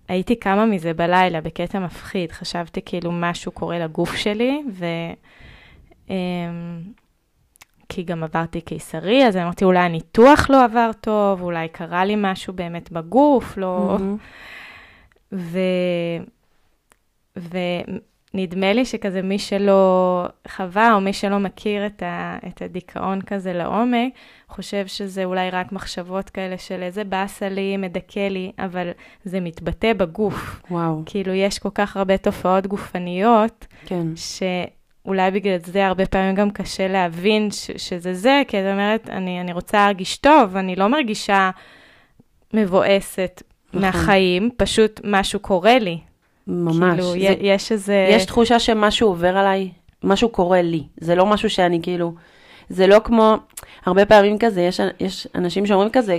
[0.08, 4.86] הייתי קמה מזה בלילה בקטע מפחיד, חשבתי כאילו משהו קורה לגוף שלי, ו...
[6.10, 6.14] אמ,
[7.88, 12.52] כי גם עברתי קיסרי, אז אמרתי, אולי הניתוח לא עבר טוב, אולי קרה לי משהו
[12.52, 13.96] באמת בגוף, לא...
[13.98, 14.16] מהמם.
[17.36, 17.58] ו...
[18.38, 23.52] נדמה לי שכזה מי שלא חווה או מי שלא מכיר את, ה, את הדיכאון כזה
[23.52, 24.12] לעומק,
[24.48, 28.90] חושב שזה אולי רק מחשבות כאלה של איזה באסה לי, מדכא לי, אבל
[29.24, 30.60] זה מתבטא בגוף.
[30.70, 31.02] וואו.
[31.06, 34.06] כאילו, יש כל כך הרבה תופעות גופניות, כן.
[34.16, 39.40] שאולי בגלל זה הרבה פעמים גם קשה להבין ש, שזה זה, כי את אומרת, אני,
[39.40, 41.50] אני רוצה להרגיש טוב, אני לא מרגישה
[42.54, 43.80] מבואסת נכון.
[43.80, 45.98] מהחיים, פשוט משהו קורה לי.
[46.48, 46.94] ממש.
[46.94, 47.34] כאילו, זה.
[47.40, 48.06] יש איזה...
[48.10, 49.68] יש תחושה שמשהו עובר עליי,
[50.04, 50.82] משהו קורה לי.
[51.00, 52.14] זה לא משהו שאני כאילו,
[52.68, 53.36] זה לא כמו,
[53.86, 56.18] הרבה פעמים כזה, יש, יש אנשים שאומרים כזה,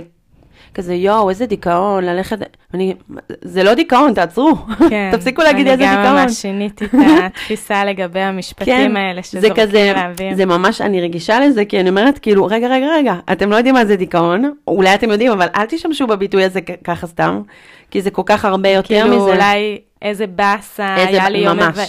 [0.74, 2.38] כזה, יואו, איזה דיכאון, ללכת,
[2.74, 2.94] אני,
[3.42, 4.54] זה לא דיכאון, תעצרו.
[4.90, 6.22] כן, תפסיקו להגיד איזה אני גם דיכאון.
[6.22, 6.90] ממש שיניתי את
[7.24, 10.34] התפיסה לגבי המשפטים כן, האלה, שזורקים כזה, לאוויר.
[10.34, 13.74] זה ממש, אני רגישה לזה, כי אני אומרת, כאילו, רגע, רגע, רגע, אתם לא יודעים
[13.74, 17.42] מה זה דיכאון, אולי אתם יודעים, אבל אל תשתמשו בביטוי הזה ככה סתם,
[17.90, 19.32] כי זה כל כך הרבה יותר כאילו, מזה.
[19.32, 21.56] אולי איזה באסה, היה לי יום.
[21.58, 21.88] מבאס,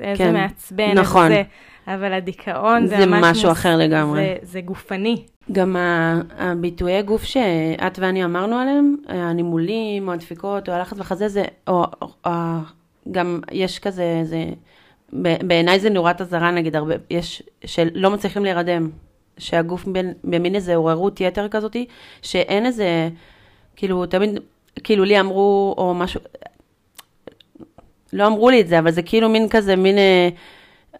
[0.00, 1.24] איזה כן, מעצבן, נכון.
[1.32, 1.34] איזה
[1.86, 1.94] זה.
[1.94, 4.20] אבל הדיכאון זה, זה ממש משהו מוס- אחר לגמרי.
[4.20, 5.22] זה, זה גופני.
[5.52, 5.76] גם
[6.38, 12.08] הביטויי גוף שאת ואני אמרנו עליהם, הנימולים, או הדפיקות, או הלחץ בחזה, זה, או, או,
[12.26, 12.30] או
[13.10, 14.44] גם יש כזה, זה,
[15.46, 18.90] בעיניי זה נורת אזהרה, נגיד, הרבה, יש, שלא מצליחים להירדם,
[19.38, 19.84] שהגוף
[20.24, 21.86] במין איזה עוררות יתר כזאתי,
[22.22, 23.08] שאין איזה,
[23.76, 24.30] כאילו, תמיד,
[24.84, 26.20] כאילו לי אמרו, או משהו,
[28.12, 30.28] לא אמרו לי את זה, אבל זה כאילו מין כזה, מין אה,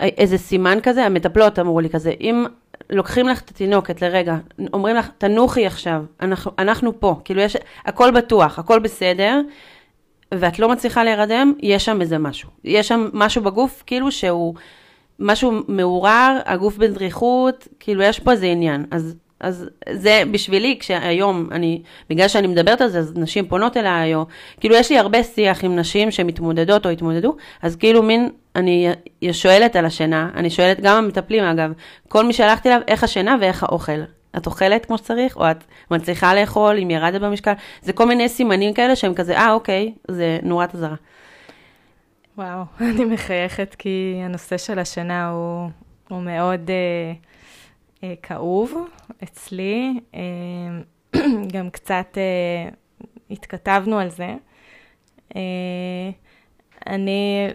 [0.01, 2.45] איזה סימן כזה, המטפלות אמרו לי כזה, אם
[2.91, 4.37] לוקחים לך את התינוקת לרגע,
[4.73, 9.41] אומרים לך, תנוחי עכשיו, אנחנו, אנחנו פה, כאילו יש, הכל בטוח, הכל בסדר,
[10.35, 12.49] ואת לא מצליחה להירדם, יש שם איזה משהו.
[12.65, 14.55] יש שם משהו בגוף, כאילו שהוא
[15.19, 18.85] משהו מעורער, הגוף בדריכות, כאילו יש פה איזה עניין.
[18.91, 24.15] אז, אז זה בשבילי, כשהיום, אני, בגלל שאני מדברת על זה, אז נשים פונות אליי,
[24.15, 24.27] או
[24.61, 28.89] כאילו יש לי הרבה שיח עם נשים שמתמודדות או התמודדו, אז כאילו מין, אני
[29.33, 31.73] שואלת על השינה, אני שואלת גם המטפלים אגב,
[32.09, 34.03] כל מי שהלכתי אליו, איך השינה ואיך האוכל.
[34.37, 37.53] את אוכלת כמו שצריך, או את מצליחה לאכול, אם ירדת במשקל,
[37.83, 40.95] זה כל מיני סימנים כאלה שהם כזה, אה, אוקיי, זה נורת אזהרה.
[42.39, 45.71] וואו, אני מחייכת כי הנושא של השינה הוא,
[46.09, 47.13] הוא מאוד אה,
[48.23, 48.75] כאוב
[49.23, 50.01] אצלי.
[50.15, 50.21] אה,
[51.55, 52.69] גם קצת אה,
[53.31, 54.35] התכתבנו על זה.
[55.37, 56.11] אה,
[56.87, 57.49] אני,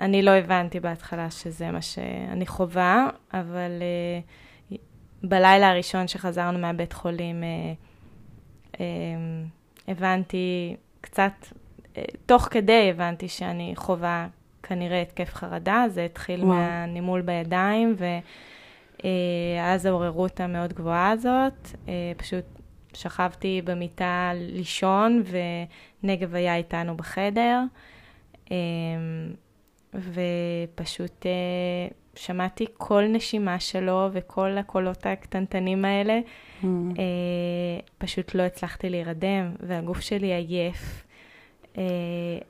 [0.00, 4.20] אני לא הבנתי בהתחלה שזה מה שאני חווה, אבל אה,
[5.22, 7.72] בלילה הראשון שחזרנו מהבית חולים, אה,
[8.80, 8.84] אה,
[9.88, 11.32] הבנתי קצת
[11.96, 14.28] אה, תוך כדי הבנתי שאני חווה
[14.62, 16.56] כנראה התקף חרדה, זה התחיל וואו.
[16.56, 17.94] מהנימול בידיים,
[19.06, 22.44] ואז העוררות המאוד גבוהה הזאת, אה, פשוט
[22.94, 25.22] שכבתי במיטה לישון,
[26.02, 27.60] ונגב היה איתנו בחדר,
[28.52, 28.56] אה,
[29.94, 31.30] ופשוט אה,
[32.14, 36.20] שמעתי כל נשימה שלו וכל הקולות הקטנטנים האלה,
[36.62, 36.66] Mm.
[36.98, 37.02] אה,
[37.98, 41.04] פשוט לא הצלחתי להירדם, והגוף שלי עייף.
[41.78, 41.82] אה,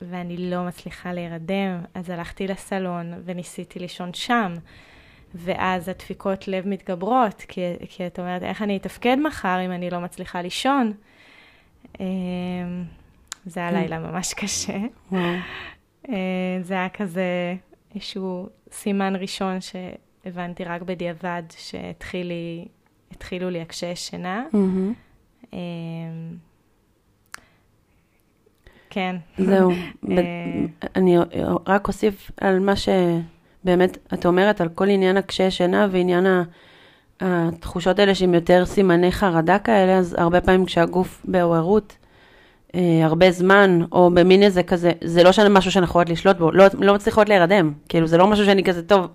[0.02, 4.54] ואני לא מצליחה להירדם, אז הלכתי לסלון וניסיתי לישון שם.
[5.36, 10.00] ואז הדפיקות לב מתגברות, כי, כי את אומרת, איך אני אתפקד מחר אם אני לא
[10.00, 10.92] מצליחה לישון?
[12.00, 12.06] אה,
[13.46, 13.76] זה היה כן.
[13.76, 14.78] לילה ממש קשה.
[16.08, 17.54] אה, זה היה כזה
[17.94, 24.44] איזשהו סימן ראשון שהבנתי רק בדיעבד שהתחילו לי, הקשיי שינה.
[25.54, 25.58] אה,
[28.90, 29.16] כן.
[29.38, 29.70] זהו.
[30.10, 31.16] אה, אני
[31.66, 32.76] רק אוסיף על מה
[33.66, 36.26] שבאמת את אומרת, על כל עניין הקשיי שינה ועניין
[37.20, 41.96] התחושות האלה שהם יותר סימני חרדה כאלה, אז הרבה פעמים כשהגוף בעוררות,
[42.74, 46.52] אה, הרבה זמן, או במין איזה כזה, זה לא שאני משהו שאנחנו יכולות לשלוט בו,
[46.52, 49.06] לא, לא מצליחות להירדם, כאילו זה לא משהו שאני כזה, טוב,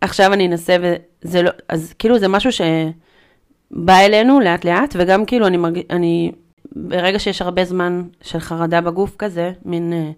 [0.00, 5.46] עכשיו אני אנסה וזה לא, אז כאילו זה משהו שבא אלינו לאט לאט, וגם כאילו
[5.46, 6.32] אני מרגיש, אני,
[6.76, 10.10] ברגע שיש הרבה זמן של חרדה בגוף כזה, מין, אה,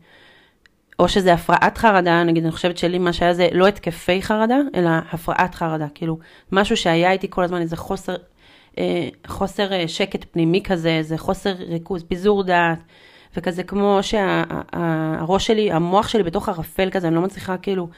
[1.01, 4.91] או שזה הפרעת חרדה, נגיד, אני חושבת שלי מה שהיה זה לא התקפי חרדה, אלא
[5.13, 6.19] הפרעת חרדה, כאילו,
[6.53, 8.17] משהו שהיה איתי כל הזמן, איזה חוסר,
[8.79, 12.79] אה, חוסר אה, שקט פנימי כזה, איזה חוסר ריכוז, פיזור דעת,
[13.37, 17.89] וכזה כמו שהראש שלי, המוח שלי בתוך ערפל כזה, אני לא מצליחה כאילו,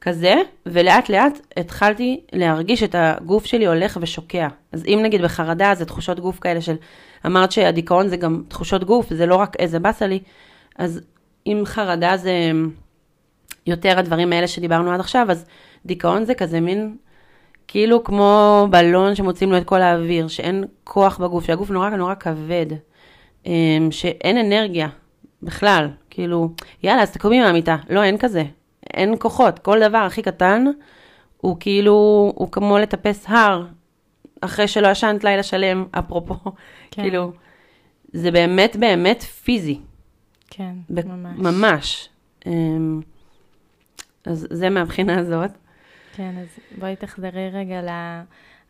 [0.00, 0.34] כזה,
[0.66, 4.48] ולאט לאט התחלתי להרגיש את הגוף שלי הולך ושוקע.
[4.72, 6.74] אז אם נגיד בחרדה זה תחושות גוף כאלה של,
[7.26, 10.20] אמרת שהדיכאון זה גם תחושות גוף, זה לא רק איזה באסה לי,
[10.78, 11.00] אז
[11.46, 12.50] אם חרדה זה
[13.66, 15.46] יותר הדברים האלה שדיברנו עד עכשיו, אז
[15.86, 16.96] דיכאון זה כזה מין,
[17.68, 22.66] כאילו כמו בלון שמוצאים לו את כל האוויר, שאין כוח בגוף, שהגוף נורא נורא כבד,
[23.46, 24.88] אמ, שאין אנרגיה
[25.42, 26.48] בכלל, כאילו,
[26.82, 27.76] יאללה, אז תקומי מהמיטה.
[27.90, 28.44] לא, אין כזה.
[28.94, 30.64] אין כוחות, כל דבר הכי קטן,
[31.36, 31.92] הוא כאילו,
[32.34, 33.66] הוא כמו לטפס הר,
[34.40, 36.34] אחרי שלא ישנת לילה שלם, אפרופו,
[36.90, 37.02] כן.
[37.02, 37.32] כאילו,
[38.12, 39.78] זה באמת באמת פיזי.
[40.54, 41.38] כן, ב- ממש.
[41.38, 42.08] ממש.
[42.46, 43.00] אמ,
[44.24, 45.50] אז זה מהבחינה הזאת.
[46.16, 47.88] כן, אז בואי תחזרי רגע ל...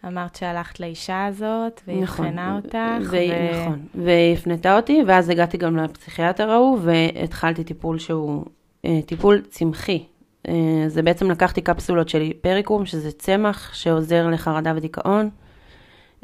[0.06, 2.78] אמרת שהלכת לאישה הזאת, והיא אבחנה אותך.
[3.10, 3.86] והיא, נכון.
[3.94, 8.44] והיא הפנתה אותי, ואז הגעתי גם לפסיכיאטר ההוא, והתחלתי טיפול שהוא
[8.84, 10.04] אה, טיפול צמחי.
[10.48, 15.30] אה, זה בעצם לקחתי קפסולות של היפריקום, שזה צמח שעוזר לחרדה ודיכאון.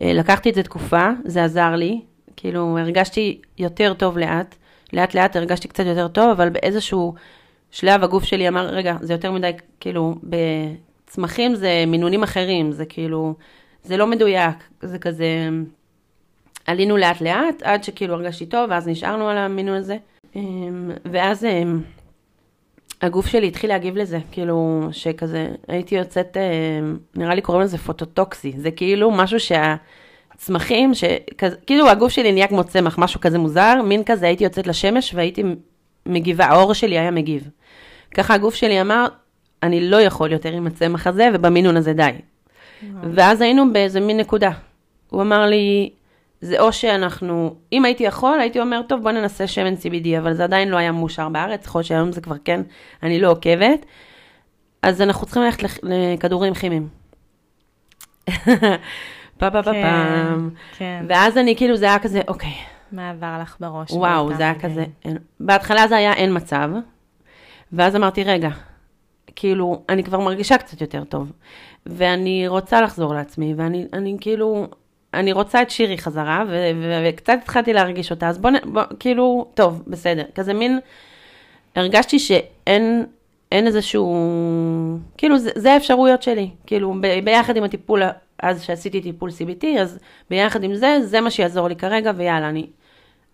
[0.02, 2.00] אה, לקחתי את זה תקופה, זה עזר לי,
[2.36, 4.56] כאילו הרגשתי יותר טוב לאט,
[4.92, 7.14] לאט לאט הרגשתי קצת יותר טוב, אבל באיזשהו
[7.70, 13.34] שלב הגוף שלי אמר, רגע, זה יותר מדי, כאילו, בצמחים זה מינונים אחרים, זה כאילו,
[13.84, 15.48] זה לא מדויק, זה כזה,
[16.66, 19.96] עלינו לאט לאט, עד שכאילו הרגשתי טוב, ואז נשארנו על המינון הזה,
[20.36, 21.80] אמ, ואז אמ,
[23.02, 28.52] הגוף שלי התחיל להגיב לזה, כאילו, שכזה, הייתי יוצאת, אמ, נראה לי קוראים לזה פוטוטוקסי,
[28.56, 29.76] זה כאילו משהו שה...
[30.38, 34.66] צמחים, שכזה, כאילו הגוף שלי נהיה כמו צמח, משהו כזה מוזר, מין כזה הייתי יוצאת
[34.66, 35.42] לשמש והייתי
[36.06, 37.48] מגיבה, העור שלי היה מגיב.
[38.14, 39.06] ככה הגוף שלי אמר,
[39.62, 42.10] אני לא יכול יותר עם הצמח הזה, ובמינון הזה די.
[43.14, 44.50] ואז היינו באיזה מין נקודה.
[45.10, 45.90] הוא אמר לי,
[46.40, 50.44] זה או שאנחנו, אם הייתי יכול, הייתי אומר, טוב, בוא ננסה שמן CBD, אבל זה
[50.44, 52.60] עדיין לא היה מאושר בארץ, יכול להיות שהיום זה כבר כן,
[53.02, 53.86] אני לא עוקבת.
[54.82, 56.88] אז אנחנו צריכים ללכת לכ- לכדורים כימיים.
[59.38, 60.50] פה פה פה כן, פעם.
[60.78, 61.04] כן.
[61.08, 62.52] ואז אני כאילו, זה היה כזה, אוקיי,
[62.92, 63.90] מה עבר לך בראש?
[63.90, 64.72] וואו, זה היה רגעים?
[64.72, 66.70] כזה, אין, בהתחלה זה היה אין מצב,
[67.72, 68.48] ואז אמרתי, רגע,
[69.36, 71.32] כאילו, אני כבר מרגישה קצת יותר טוב,
[71.86, 74.66] ואני רוצה לחזור לעצמי, ואני אני כאילו,
[75.14, 79.50] אני רוצה את שירי חזרה, ו- ו- וקצת התחלתי להרגיש אותה, אז בוא, בוא, כאילו,
[79.54, 80.78] טוב, בסדר, כזה מין,
[81.76, 83.06] הרגשתי שאין
[83.52, 84.16] אין איזשהו,
[85.18, 88.02] כאילו, זה, זה האפשרויות שלי, כאילו, ב- ביחד עם הטיפול,
[88.42, 89.98] אז שעשיתי טיפול CBT, אז
[90.30, 92.66] ביחד עם זה, זה מה שיעזור לי כרגע, ויאללה, אני,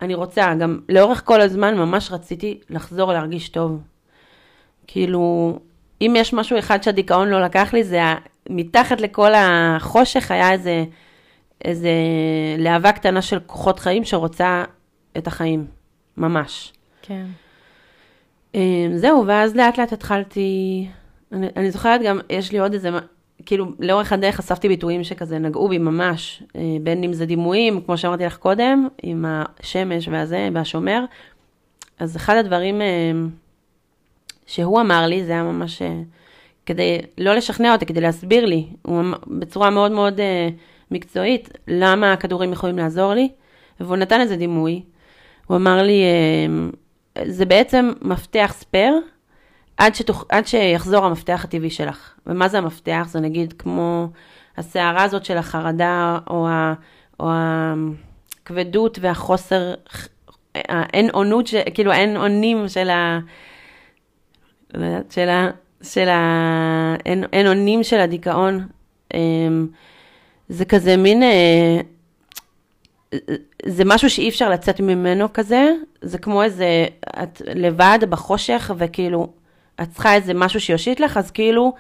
[0.03, 3.81] אני רוצה, גם לאורך כל הזמן ממש רציתי לחזור להרגיש טוב.
[4.87, 5.59] כאילו,
[6.01, 8.01] אם יש משהו אחד שהדיכאון לא לקח לי, זה
[8.51, 10.85] מתחת לכל החושך היה איזה,
[11.65, 11.91] איזה
[12.59, 14.65] להבה קטנה של כוחות חיים שרוצה
[15.19, 15.67] את החיים,
[16.17, 16.73] ממש.
[17.03, 17.27] כן.
[18.55, 20.87] אה, זהו, ואז לאט לאט התחלתי,
[21.33, 22.91] אני, אני זוכרת גם, יש לי עוד איזה,
[23.47, 27.99] כאילו, לאורך הדרך אספתי ביטויים שכזה נגעו בי ממש, אה, בין אם זה דימויים, כמו
[27.99, 31.05] שאמרתי לך קודם, עם השמש והזה, והשומר.
[31.99, 32.87] אז אחד הדברים אה,
[34.47, 36.01] שהוא אמר לי, זה היה ממש אה,
[36.67, 40.21] כדי לא לשכנע אותי, כדי להסביר לי, הוא אמר, בצורה מאוד מאוד
[40.91, 43.29] מקצועית, למה הכדורים יכולים לעזור לי,
[43.81, 44.83] והוא נתן איזה דימוי.
[45.47, 46.03] הוא אמר לי,
[47.25, 49.01] זה בעצם מפתח ספייר,
[49.77, 50.25] עד, שתוכ...
[50.29, 52.15] עד שיחזור המפתח הטבעי שלך.
[52.27, 53.07] ומה זה המפתח?
[53.11, 54.09] זה נגיד כמו
[54.57, 56.75] הסערה הזאת של החרדה, או, ה...
[57.21, 57.31] או
[58.43, 59.75] הכבדות והחוסר,
[60.55, 61.55] האין אונות, ש...
[61.75, 63.19] כאילו האין אונים של ה...
[64.75, 65.51] לא של ה...
[65.83, 66.97] של ה...
[67.07, 68.67] אין, אין אונים של הדיכאון.
[69.15, 69.67] אמ,
[70.49, 71.23] זה כזה מין...
[71.23, 71.81] אה,
[73.67, 75.71] זה משהו שאי אפשר לצאת ממנו כזה,
[76.03, 76.87] זה כמו איזה,
[77.23, 79.33] את לבד בחושך, וכאילו,
[79.83, 81.73] את צריכה איזה משהו שיושיט לך, אז כאילו,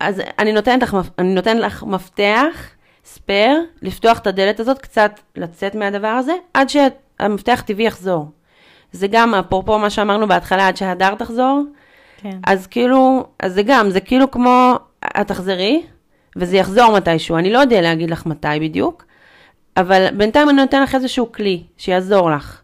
[0.00, 2.70] אז אני נותנת לך, אני נותנת לך מפתח,
[3.04, 8.30] ספייר, לפתוח את הדלת הזאת, קצת לצאת מהדבר הזה, עד שהמפתח הטבעי יחזור.
[8.92, 11.62] זה גם, אפרופו מה שאמרנו בהתחלה, עד שההדר תחזור,
[12.16, 12.38] כן.
[12.46, 14.74] אז כאילו, אז זה גם, זה כאילו כמו,
[15.20, 15.82] את תחזרי,
[16.36, 19.04] וזה יחזור מתישהו, אני לא יודע להגיד לך מתי בדיוק,
[19.76, 22.60] אבל בינתיים אני נותן לך איזשהו כלי שיעזור לך,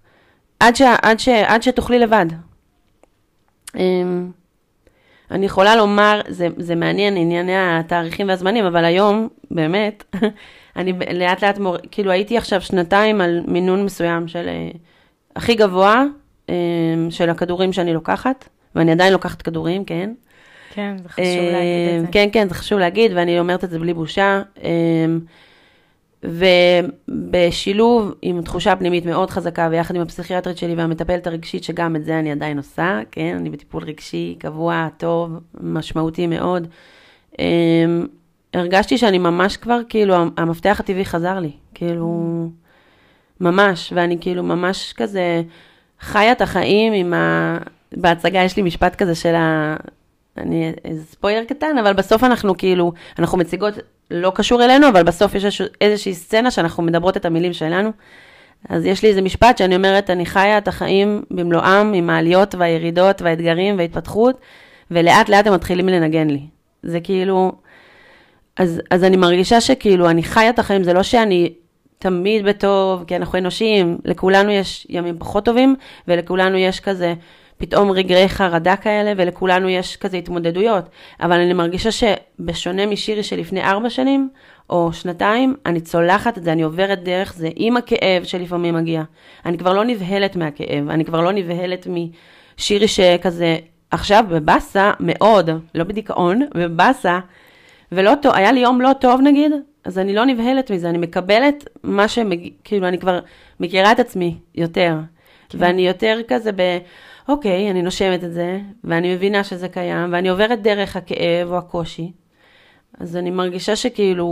[0.61, 2.27] עד, ש, עד, ש, עד שתוכלי לבד.
[3.77, 4.31] אמ,
[5.31, 10.05] אני יכולה לומר, זה, זה מעניין ענייני התאריכים והזמנים, אבל היום, באמת,
[10.77, 11.77] אני לאט לאט, מור...
[11.91, 14.71] כאילו הייתי עכשיו שנתיים על מינון מסוים של אה,
[15.37, 16.05] הכי גבוה
[16.49, 16.55] אה,
[17.11, 20.11] של הכדורים שאני לוקחת, ואני עדיין לוקחת כדורים, כן.
[20.75, 22.07] כן, זה חשוב להגיד את זה.
[22.13, 24.43] כן, כן, זה חשוב להגיד, ואני אומרת את זה בלי בושה.
[26.23, 32.19] ובשילוב עם תחושה פנימית מאוד חזקה, ויחד עם הפסיכיאטרית שלי והמטפלת הרגשית, שגם את זה
[32.19, 36.69] אני עדיין עושה, כן, אני בטיפול רגשי קבוע, טוב, משמעותי מאוד.
[37.41, 37.45] אה,
[38.55, 42.49] הרגשתי שאני ממש כבר, כאילו, המפתח הטבעי חזר לי, כאילו,
[43.41, 45.43] ממש, ואני כאילו ממש כזה
[46.01, 47.59] חיה את החיים עם ה...
[47.93, 49.77] בהצגה יש לי משפט כזה של ה...
[50.37, 53.75] אני איזה ספוילר קטן, אבל בסוף אנחנו כאילו, אנחנו מציגות,
[54.11, 57.91] לא קשור אלינו, אבל בסוף יש איזוש- איזושהי סצנה שאנחנו מדברות את המילים שלנו.
[58.69, 63.23] אז יש לי איזה משפט שאני אומרת, אני חיה את החיים במלואם, עם העליות והירידות
[63.23, 64.41] והאתגרים וההתפתחות,
[64.91, 66.41] ולאט לאט הם מתחילים לנגן לי.
[66.83, 67.53] זה כאילו,
[68.57, 71.53] אז, אז אני מרגישה שכאילו אני חיה את החיים, זה לא שאני
[71.99, 75.77] תמיד בטוב, כי אנחנו אנושיים, לכולנו יש ימים פחות טובים,
[76.09, 77.15] ולכולנו יש כזה
[77.59, 80.85] פתאום רגעי חרדה כאלה, ולכולנו יש כזה התמודדויות.
[81.21, 84.29] אבל אני מרגישה שבשונה משירי שלפני ארבע שנים,
[84.71, 89.03] או שנתיים, אני צולחת את זה, אני עוברת דרך זה עם הכאב שלפעמים מגיע.
[89.47, 93.57] אני כבר לא נבהלת מהכאב, אני כבר לא נבהלת משירי שכזה,
[93.91, 97.19] עכשיו בבאסה מאוד, לא בדיכאון, בבאסה,
[97.93, 99.53] ולא טוב, היה לי יום לא טוב נגיד,
[99.85, 103.21] אז אני לא נבהלת מזה, אני מקבלת מה שמגיע, כאילו אני כבר
[103.61, 104.95] מכירה את עצמי יותר,
[105.49, 105.59] כן.
[105.61, 106.79] ואני יותר כזה ב...
[107.29, 112.13] אוקיי, אני נושמת את זה, ואני מבינה שזה קיים, ואני עוברת דרך הכאב או הקושי,
[113.01, 114.29] אז אני מרגישה שכאילו,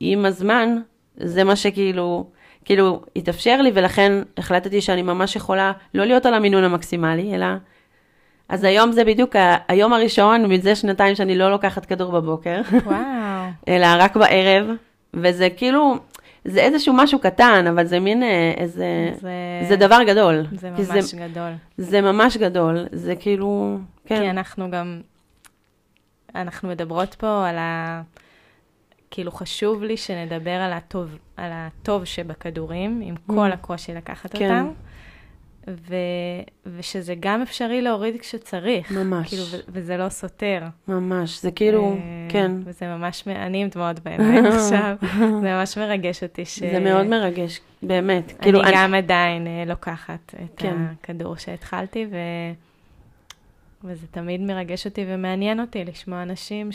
[0.00, 0.76] עם הזמן,
[1.16, 2.26] זה מה שכאילו,
[2.64, 7.46] כאילו, התאפשר לי, ולכן החלטתי שאני ממש יכולה לא להיות על המינון המקסימלי, אלא...
[8.48, 9.36] אז היום זה בדיוק
[9.68, 12.60] היום הראשון, מזה שנתיים שאני לא לוקחת כדור בבוקר.
[12.84, 12.96] וואו.
[13.68, 14.66] אלא רק בערב,
[15.14, 15.96] וזה כאילו,
[16.44, 19.30] זה איזשהו משהו קטן, אבל זה מין אה, איזה, זה,
[19.68, 20.46] זה דבר גדול.
[20.52, 21.52] זה ממש זה, גדול.
[21.76, 24.20] זה ממש גדול, זה כאילו, כן.
[24.20, 25.00] כי אנחנו גם,
[26.34, 28.02] אנחנו מדברות פה על ה...
[29.10, 33.32] כאילו חשוב לי שנדבר על הטוב, על הטוב שבכדורים, עם mm.
[33.34, 34.60] כל הקושי לקחת כן.
[34.60, 34.72] אותם.
[35.68, 35.94] ו,
[36.76, 38.90] ושזה גם אפשרי להוריד כשצריך.
[38.92, 39.28] ממש.
[39.28, 40.62] כאילו, ו, וזה לא סותר.
[40.88, 41.98] ממש, זה כאילו, אה,
[42.28, 42.52] כן.
[42.64, 46.58] וזה ממש, אני עם דמעות בעיניים עכשיו, זה ממש מרגש אותי ש...
[46.58, 48.30] זה מאוד מרגש, באמת.
[48.30, 48.98] אני כאילו, גם אני...
[48.98, 50.76] עדיין אה, לוקחת את כן.
[50.78, 52.16] הכדור שהתחלתי, ו...
[53.84, 56.70] וזה תמיד מרגש אותי ומעניין אותי לשמוע אנשים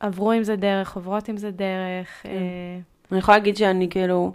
[0.00, 2.08] שעברו עם זה דרך, עוברות עם זה דרך.
[2.22, 2.28] כן.
[2.28, 2.78] אה...
[3.12, 4.32] אני יכולה להגיד שאני כאילו...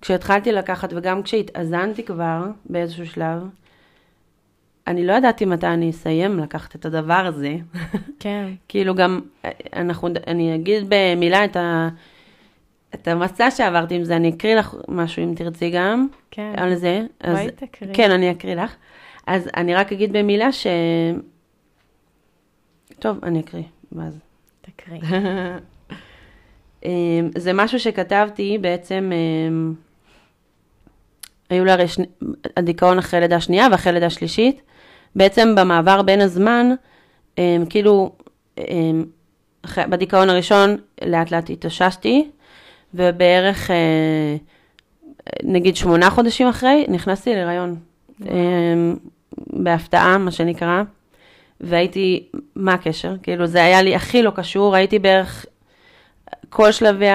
[0.00, 3.42] כשהתחלתי לקחת, וגם כשהתאזנתי כבר באיזשהו שלב,
[4.86, 7.56] אני לא ידעתי מתי אני אסיים לקחת את הדבר הזה.
[8.20, 8.48] כן.
[8.68, 9.20] כאילו גם,
[9.72, 11.88] אנחנו, אני אגיד במילה את, ה,
[12.94, 16.06] את המסע שעברתי עם זה, אני אקריא לך משהו אם תרצי גם.
[16.30, 16.52] כן.
[16.56, 17.02] על זה.
[17.24, 17.94] בואי תקריא.
[17.94, 18.74] כן, אני אקריא לך.
[19.26, 20.66] אז אני רק אגיד במילה ש...
[22.98, 24.18] טוב, אני אקריא, ואז.
[24.60, 25.00] תקריא.
[26.84, 29.12] אמ, זה משהו שכתבתי בעצם...
[31.50, 32.06] אמ, היו לה שני,
[32.56, 34.62] הדיכאון אחרי לידה שנייה ואחרי לידה שלישית.
[35.16, 36.66] בעצם במעבר בין הזמן,
[37.38, 38.12] הם, כאילו,
[38.56, 39.04] הם,
[39.64, 42.30] אחרי, בדיכאון הראשון לאט לאט התאוששתי,
[42.94, 44.36] ובערך, אה,
[45.42, 47.76] נגיד שמונה חודשים אחרי, נכנסתי להיריון.
[49.46, 50.82] בהפתעה, מה שנקרא,
[51.60, 53.14] והייתי, מה הקשר?
[53.22, 55.46] כאילו, זה היה לי הכי לא קשור, הייתי בערך
[56.48, 57.06] כל שלבי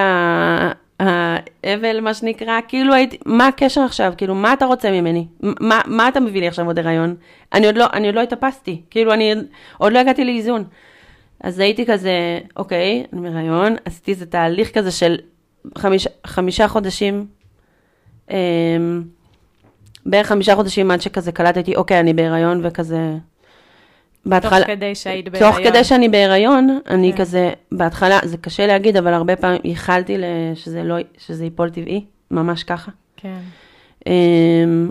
[1.00, 4.12] האבל, מה שנקרא, כאילו הייתי, מה הקשר עכשיו?
[4.16, 5.26] כאילו, מה אתה רוצה ממני?
[5.40, 7.14] מה, מה אתה מביא לי עכשיו עוד הריון?
[7.52, 9.34] אני עוד לא, אני עוד לא התאפסתי, כאילו, אני
[9.78, 10.64] עוד לא הגעתי לאיזון.
[11.40, 15.16] אז הייתי כזה, אוקיי, אני בהריון, עשיתי איזה תהליך כזה של
[15.78, 17.26] חמיש, חמישה חודשים,
[18.30, 18.36] אה,
[20.06, 23.00] בערך חמישה חודשים עד שכזה קלטתי, אוקיי, אני בהיריון וכזה,
[24.26, 25.52] בהתחלה, תוך כדי שהיית בהיריון.
[25.52, 27.18] תוך כדי שאני בהיריון, אני כן.
[27.18, 30.16] כזה, בהתחלה, זה קשה להגיד, אבל הרבה פעמים ייחלתי
[30.54, 32.90] שזה, לא, שזה ייפול טבעי, ממש ככה.
[33.16, 33.38] כן.
[34.00, 34.08] Um,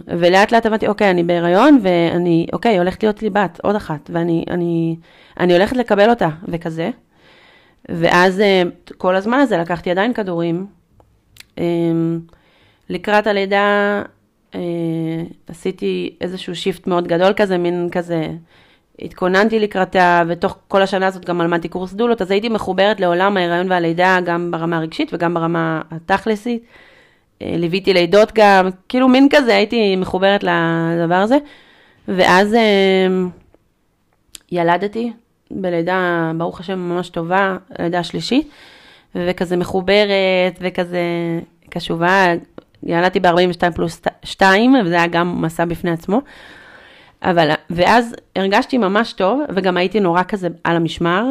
[0.07, 4.45] ולאט לאט אמרתי, אוקיי, אני בהיריון, ואני, אוקיי, הולכת להיות לי בת, עוד אחת, ואני
[4.49, 4.95] אני,
[5.39, 6.89] אני הולכת לקבל אותה, וכזה.
[7.89, 10.65] ואז uh, כל הזמן הזה לקחתי עדיין כדורים.
[11.55, 11.59] Um,
[12.89, 14.01] לקראת הלידה
[14.51, 14.55] uh,
[15.47, 18.27] עשיתי איזשהו שיפט מאוד גדול כזה, מין כזה
[19.01, 23.71] התכוננתי לקראתה, ותוך כל השנה הזאת גם למדתי קורס דולות, אז הייתי מחוברת לעולם ההיריון
[23.71, 26.63] והלידה גם ברמה הרגשית וגם ברמה התכלסית.
[27.41, 31.37] אה, ליוויתי לידות גם, כאילו מין כזה, הייתי מחוברת לדבר הזה.
[32.07, 33.07] ואז אה,
[34.51, 35.13] ילדתי
[35.51, 38.49] בלידה, ברוך השם, ממש טובה, לידה שלישית,
[39.15, 40.99] וכזה מחוברת וכזה
[41.69, 42.25] קשובה.
[42.83, 46.21] ילדתי ב-42 פלוס 2, וזה היה גם מסע בפני עצמו.
[47.25, 51.25] אבל, ואז הרגשתי ממש טוב, וגם הייתי נורא כזה על המשמר.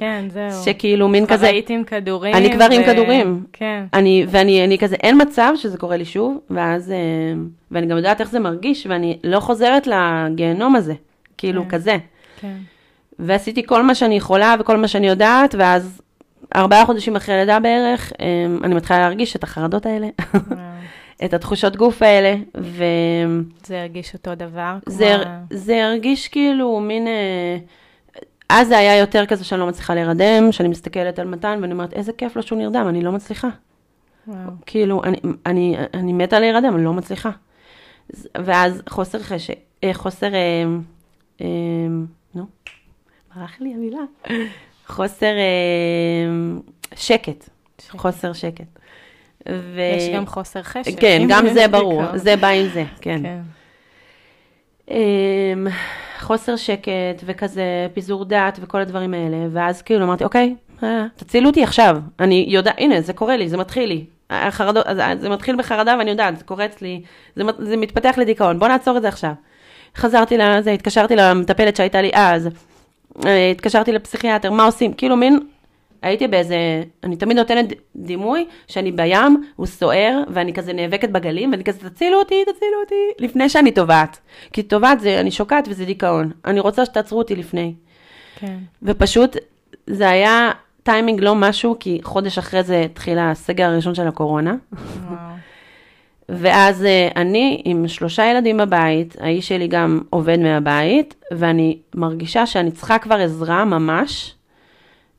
[0.00, 0.62] כן, זהו.
[0.64, 1.36] שכאילו מין כזה...
[1.36, 2.34] כבר הייתי עם כדורים.
[2.34, 2.74] אני כבר ו...
[2.74, 3.44] עם כדורים.
[3.52, 3.84] כן.
[3.94, 6.96] אני, ואני אני כזה, אין מצב שזה קורה לי שוב, ואז, אה,
[7.70, 10.94] ואני גם יודעת איך זה מרגיש, ואני לא חוזרת לגיהנום הזה,
[11.38, 11.68] כאילו כן.
[11.68, 11.96] כזה.
[12.40, 12.56] כן.
[13.18, 16.00] ועשיתי כל מה שאני יכולה וכל מה שאני יודעת, ואז
[16.56, 18.26] ארבעה חודשים אחרי לידה בערך, אה,
[18.64, 20.06] אני מתחילה להרגיש את החרדות האלה.
[21.24, 22.84] את התחושות גוף האלה, ו...
[23.66, 24.76] זה הרגיש אותו דבר?
[24.86, 25.58] זה, כמו...
[25.58, 27.06] זה הרגיש כאילו מין...
[27.06, 27.58] אה,
[28.48, 31.92] אז זה היה יותר כזה שאני לא מצליחה להירדם, שאני מסתכלת על מתן ואני אומרת,
[31.92, 33.48] איזה כיף לו שהוא נרדם, אני לא מצליחה.
[34.26, 34.38] וואו.
[34.66, 37.30] כאילו, אני, אני, אני מתה להירדם, אני לא מצליחה.
[38.34, 40.34] ואז חוסר חשק, אה, חוסר,
[41.40, 41.46] אה,
[42.34, 42.46] נו,
[43.36, 44.02] ברח לי המילה.
[44.86, 45.32] חוסר
[46.94, 47.48] שקט,
[47.88, 48.78] חוסר שקט.
[49.48, 49.80] ו...
[49.96, 51.00] יש גם חוסר חשק.
[51.00, 53.20] כן, גם זה ברור, זה בא עם זה, כן.
[53.22, 53.38] כן.
[54.88, 54.92] Um,
[56.20, 61.62] חוסר שקט וכזה פיזור דעת וכל הדברים האלה, ואז כאילו אמרתי, אוקיי, אה, תצילו אותי
[61.62, 64.04] עכשיו, אני יודעת, הנה, זה קורה לי, זה מתחיל לי.
[64.30, 64.86] החרדות,
[65.18, 67.02] זה מתחיל בחרדה ואני יודעת, זה קורה אצלי,
[67.36, 69.32] זה, זה מתפתח לדיכאון, בוא נעצור את זה עכשיו.
[69.96, 72.48] חזרתי לזה, התקשרתי למטפלת שהייתה לי אז,
[73.26, 74.92] אה, התקשרתי לפסיכיאטר, מה עושים?
[74.92, 75.40] כאילו מין
[76.04, 76.56] הייתי באיזה,
[77.04, 82.18] אני תמיד נותנת דימוי שאני בים, הוא סוער, ואני כזה נאבקת בגלים, ואני כזה, תצילו
[82.18, 84.18] אותי, תצילו אותי, לפני שאני טובעת.
[84.52, 86.30] כי טובעת זה, אני שוקעת וזה דיכאון.
[86.44, 87.74] אני רוצה שתעצרו אותי לפני.
[88.36, 88.56] כן.
[88.82, 89.36] ופשוט,
[89.86, 90.50] זה היה
[90.82, 94.54] טיימינג לא משהו, כי חודש אחרי זה התחיל הסגר הראשון של הקורונה.
[96.28, 102.70] ואז אה, אני עם שלושה ילדים בבית, האיש שלי גם עובד מהבית, ואני מרגישה שאני
[102.70, 104.34] צריכה כבר עזרה ממש.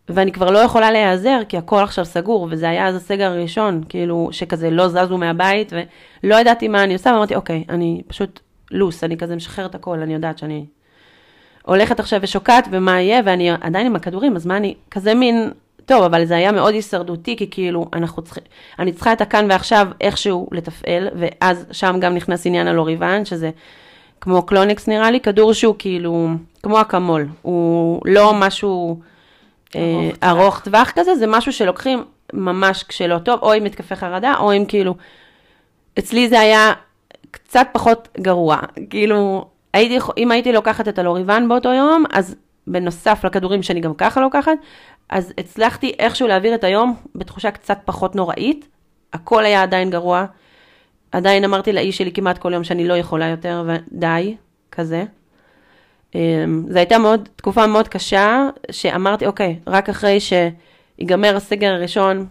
[0.10, 4.30] ואני כבר לא יכולה להיעזר, כי הכל עכשיו סגור, וזה היה אז הסגר הראשון, כאילו,
[4.32, 5.74] שכזה לא זזו מהבית,
[6.24, 8.40] ולא ידעתי מה אני עושה, ואמרתי, אוקיי, אני פשוט
[8.72, 10.66] לוס, אני כזה משחררת הכל, אני יודעת שאני
[11.64, 15.52] הולכת עכשיו ושוקעת, ומה יהיה, ואני עדיין עם הכדורים, אז מה אני, כזה מין,
[15.86, 18.44] טוב, אבל זה היה מאוד הישרדותי, כי כאילו, אנחנו צריכים,
[18.80, 23.50] אני צריכה את הכאן ועכשיו איכשהו לתפעל, ואז שם גם נכנס עניין הלוריבן, שזה
[24.22, 26.28] כמו קלוניקס נראה לי, כדור שהוא כאילו,
[26.64, 29.00] כמו אקמול, הוא לא משהו...
[29.76, 32.04] אה, ארוך טווח כזה, זה משהו שלוקחים
[32.34, 34.96] ממש כשלא טוב, או עם התקפי חרדה, או עם כאילו,
[36.00, 36.74] אצלי זה היה
[37.32, 38.58] קצת פחות גרוע,
[38.90, 42.36] כאילו, הייתי, אם הייתי לוקחת את הלוריבן באותו יום, אז
[42.68, 44.58] בנוסף לכדורים שאני גם ככה לוקחת,
[45.10, 48.68] אז הצלחתי איכשהו להעביר את היום בתחושה קצת פחות נוראית,
[49.14, 50.26] הכל היה עדיין גרוע,
[51.12, 54.36] עדיין אמרתי לאיש שלי כמעט כל יום שאני לא יכולה יותר, ודי,
[54.72, 55.04] כזה.
[56.16, 62.26] אמ, זו הייתה מאוד, תקופה מאוד קשה, שאמרתי, אוקיי, רק אחרי שיגמר הסגר הראשון,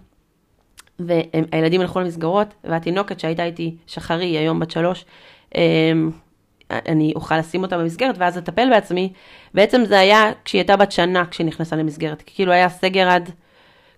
[0.99, 5.05] והילדים הלכו למסגרות, והתינוקת שהייתה איתי, שחרי, היום בת שלוש,
[5.55, 6.11] אמ,
[6.71, 9.13] אני אוכל לשים אותה במסגרת, ואז לטפל בעצמי.
[9.55, 12.23] בעצם זה היה כשהיא הייתה בת שנה, כשהיא נכנסה למסגרת.
[12.27, 13.31] כאילו היה סגר עד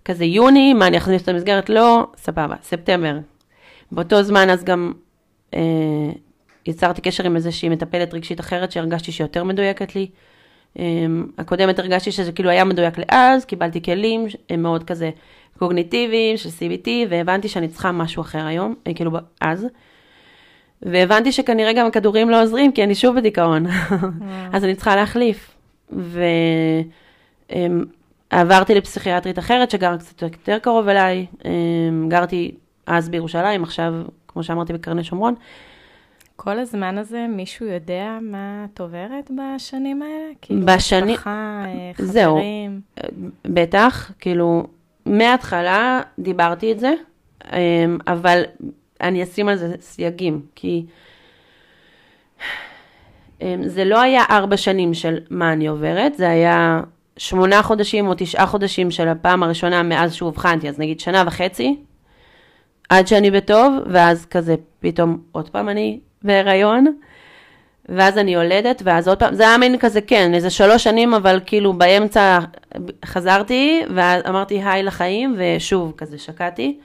[0.05, 1.69] כזה יוני, מה, אני אכניס את המסגרת?
[1.69, 3.17] לא, סבבה, ספטמבר.
[3.91, 4.93] באותו זמן אז גם
[5.53, 5.59] אה,
[6.67, 10.07] יצרתי קשר עם איזושהי מטפלת רגשית אחרת שהרגשתי שיותר מדויקת לי.
[10.75, 10.79] Um,
[11.37, 15.09] הקודמת הרגשתי שזה כאילו היה מדויק לאז, קיבלתי כלים הם מאוד כזה
[15.59, 19.11] קוגניטיביים של CBT, והבנתי שאני צריכה משהו אחר היום, אה, כאילו
[19.41, 19.67] אז.
[20.81, 23.65] והבנתי שכנראה גם הכדורים לא עוזרים, כי אני שוב בדיכאון.
[24.53, 25.55] אז אני צריכה להחליף.
[28.31, 31.25] ועברתי um, לפסיכיאטרית אחרת שגרה קצת יותר קרוב אליי.
[31.39, 31.45] Um,
[32.07, 32.51] גרתי
[32.85, 33.93] אז בירושלים, עכשיו,
[34.27, 35.35] כמו שאמרתי, בקרני שומרון.
[36.39, 40.33] כל הזמן הזה מישהו יודע מה את עוברת בשנים האלה?
[40.41, 41.13] כאילו, בשנים...
[41.13, 42.11] משפחה, אה, חברים?
[42.11, 42.39] זהו,
[43.45, 44.67] בטח, כאילו,
[45.05, 46.93] מההתחלה דיברתי את זה,
[47.53, 48.43] אמ, אבל
[49.01, 50.85] אני אשים על זה סייגים, כי
[53.41, 56.81] אמ, זה לא היה ארבע שנים של מה אני עוברת, זה היה
[57.17, 61.79] שמונה חודשים או תשעה חודשים של הפעם הראשונה מאז שאובחנתי, אז נגיד שנה וחצי,
[62.89, 66.85] עד שאני בטוב, ואז כזה פתאום עוד פעם אני בהיריון,
[67.89, 71.39] ואז אני יולדת, ואז עוד פעם, זה היה מין כזה, כן, איזה שלוש שנים, אבל
[71.45, 72.39] כאילו באמצע
[73.05, 76.79] חזרתי, ואז אמרתי היי לחיים, ושוב, כזה שקעתי.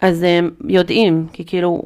[0.00, 1.82] אז הם יודעים, כי כאילו,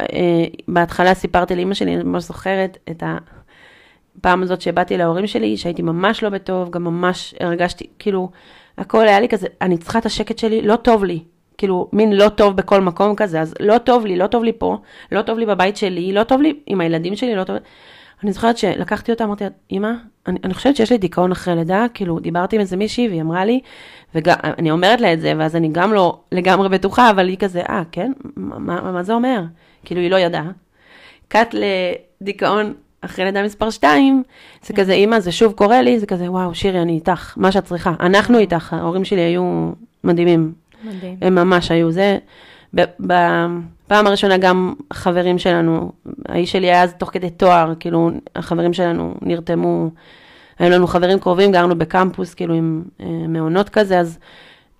[0.00, 5.82] אה, בהתחלה סיפרתי לאמא שלי, אני ממש זוכרת את הפעם הזאת שבאתי להורים שלי, שהייתי
[5.82, 8.30] ממש לא בטוב, גם ממש הרגשתי, כאילו,
[8.78, 11.20] הכל היה לי כזה, אני צריכה את השקט שלי, לא טוב לי.
[11.58, 14.76] כאילו, מין לא טוב בכל מקום כזה, אז לא טוב לי, לא טוב לי פה,
[15.12, 17.56] לא טוב לי בבית שלי, לא טוב לי עם הילדים שלי, לא טוב...
[18.22, 19.90] אני זוכרת שלקחתי אותה, אמרתי אמא,
[20.26, 23.44] אני, אני חושבת שיש לי דיכאון אחרי לידה, כאילו, דיברתי עם איזה מישהי והיא אמרה
[23.44, 23.60] לי,
[24.14, 27.82] ואני אומרת לה את זה, ואז אני גם לא לגמרי בטוחה, אבל היא כזה, אה,
[27.92, 28.12] כן?
[28.36, 29.42] מה, מה, מה זה אומר?
[29.84, 30.50] כאילו, היא לא ידעה.
[31.28, 31.54] קאט
[32.20, 34.22] לדיכאון אחרי לידה מספר 2,
[34.62, 34.74] זה.
[34.74, 37.94] כזה, אמא, זה שוב קורה לי, זה כזה, וואו, שירי, אני איתך, מה שאת צריכה.
[38.00, 39.70] אנחנו איתך, ההורים שלי היו
[40.04, 40.52] מדהימים.
[40.84, 41.16] מדהים.
[41.22, 42.18] הם ממש היו זה.
[42.74, 45.92] בפעם הראשונה גם חברים שלנו,
[46.28, 49.90] האיש שלי היה אז תוך כדי תואר, כאילו החברים שלנו נרתמו,
[50.58, 54.18] היו לנו חברים קרובים, גרנו בקמפוס, כאילו עם אה, מעונות כזה, אז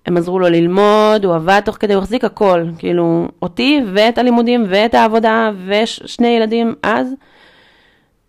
[0.06, 4.64] הם עזרו לו ללמוד, הוא עבד תוך כדי, הוא החזיק הכל, כאילו אותי ואת הלימודים
[4.68, 7.08] ואת העבודה ושני ילדים אז.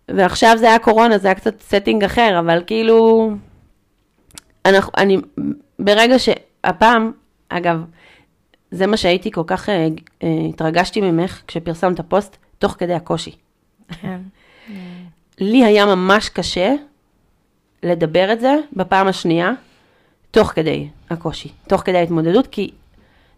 [0.08, 3.30] ועכשיו זה היה קורונה, זה היה קצת setting אחר, אבל כאילו,
[4.64, 5.16] אנחנו, אני,
[5.78, 7.12] ברגע שהפעם
[7.48, 7.84] אגב,
[8.70, 9.88] זה מה שהייתי כל כך, אה,
[10.22, 13.32] אה, התרגשתי ממך כשפרסמת פוסט, תוך כדי הקושי.
[14.00, 14.20] כן.
[15.40, 16.74] לי היה ממש קשה
[17.82, 19.52] לדבר את זה בפעם השנייה,
[20.30, 22.70] תוך כדי הקושי, תוך כדי ההתמודדות, כי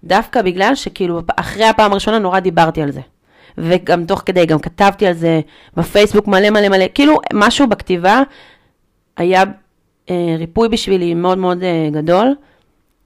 [0.04, 3.00] דווקא בגלל שכאילו אחרי הפעם הראשונה נורא דיברתי על זה.
[3.58, 5.40] וגם תוך כדי, גם כתבתי על זה
[5.76, 8.22] בפייסבוק מלא מלא מלא, כאילו משהו בכתיבה
[9.16, 9.44] היה
[10.10, 12.34] אה, ריפוי בשבילי מאוד מאוד אה, גדול,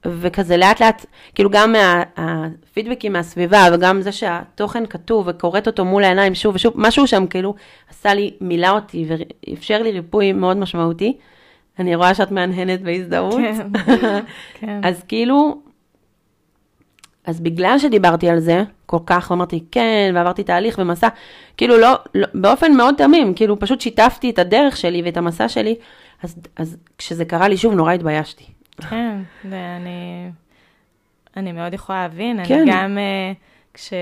[0.09, 6.03] וכזה לאט לאט, כאילו גם מהפידבקים מה, מהסביבה וגם זה שהתוכן כתוב וקוראת אותו מול
[6.03, 7.55] העיניים שוב ושוב, משהו שם כאילו
[7.89, 11.17] עשה לי, מילא אותי ואפשר לי ריפוי מאוד משמעותי.
[11.79, 13.35] אני רואה שאת מהנהנת בהזדהות.
[13.85, 14.21] כן,
[14.53, 14.81] כן.
[14.87, 15.61] אז כאילו,
[17.25, 21.07] אז בגלל שדיברתי על זה, כל כך אמרתי כן, ועברתי תהליך ומסע,
[21.57, 25.75] כאילו לא, לא, באופן מאוד תמים, כאילו פשוט שיתפתי את הדרך שלי ואת המסע שלי,
[26.23, 28.54] אז, אז כשזה קרה לי שוב, נורא התביישתי.
[28.81, 30.29] כן, ואני
[31.37, 32.59] אני מאוד יכולה להבין, כן.
[32.59, 33.37] אני גם, uh,
[33.73, 33.93] כש,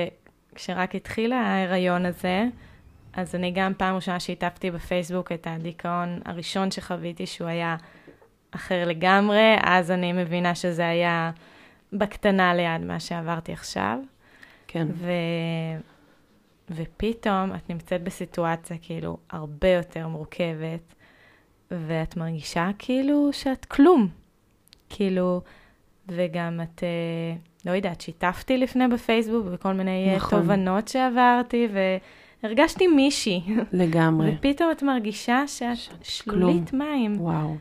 [0.55, 2.45] כשרק התחיל ההיריון הזה,
[3.13, 7.76] אז אני גם פעם ראשונה שיתפתי בפייסבוק את הדיכאון הראשון שחוויתי, שהוא היה
[8.51, 11.32] אחר לגמרי, אז אני מבינה שזה היה
[11.93, 13.99] בקטנה ליד מה שעברתי עכשיו.
[14.67, 14.88] כן.
[14.93, 15.11] ו...
[16.69, 20.95] ופתאום את נמצאת בסיטואציה כאילו הרבה יותר מורכבת,
[21.71, 24.22] ואת מרגישה כאילו שאת כלום.
[24.95, 25.41] כאילו,
[26.09, 27.35] וגם את, אה,
[27.65, 30.39] לא יודעת, שיתפתי לפני בפייסבוק בכל מיני אה, נכון.
[30.39, 31.67] תובנות שעברתי,
[32.43, 33.41] והרגשתי מישהי.
[33.73, 34.35] לגמרי.
[34.39, 35.77] ופתאום את מרגישה שאת.
[36.03, 36.81] שלולית כלום.
[36.81, 37.21] מים.
[37.21, 37.55] וואו.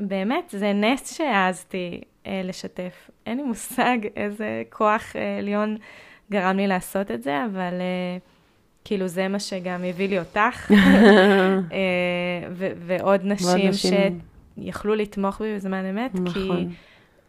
[0.00, 3.10] ובאמת, זה נס שהעזתי אה, לשתף.
[3.26, 5.76] אין לי מושג איזה כוח אה, עליון
[6.30, 8.18] גרם לי לעשות את זה, אבל אה,
[8.84, 10.76] כאילו זה מה שגם הביא לי אותך, אה,
[12.52, 13.70] ו- ועוד נשים,
[14.60, 16.32] שיכלו לתמוך בי בזמן אמת, נכון.
[16.32, 16.74] כי,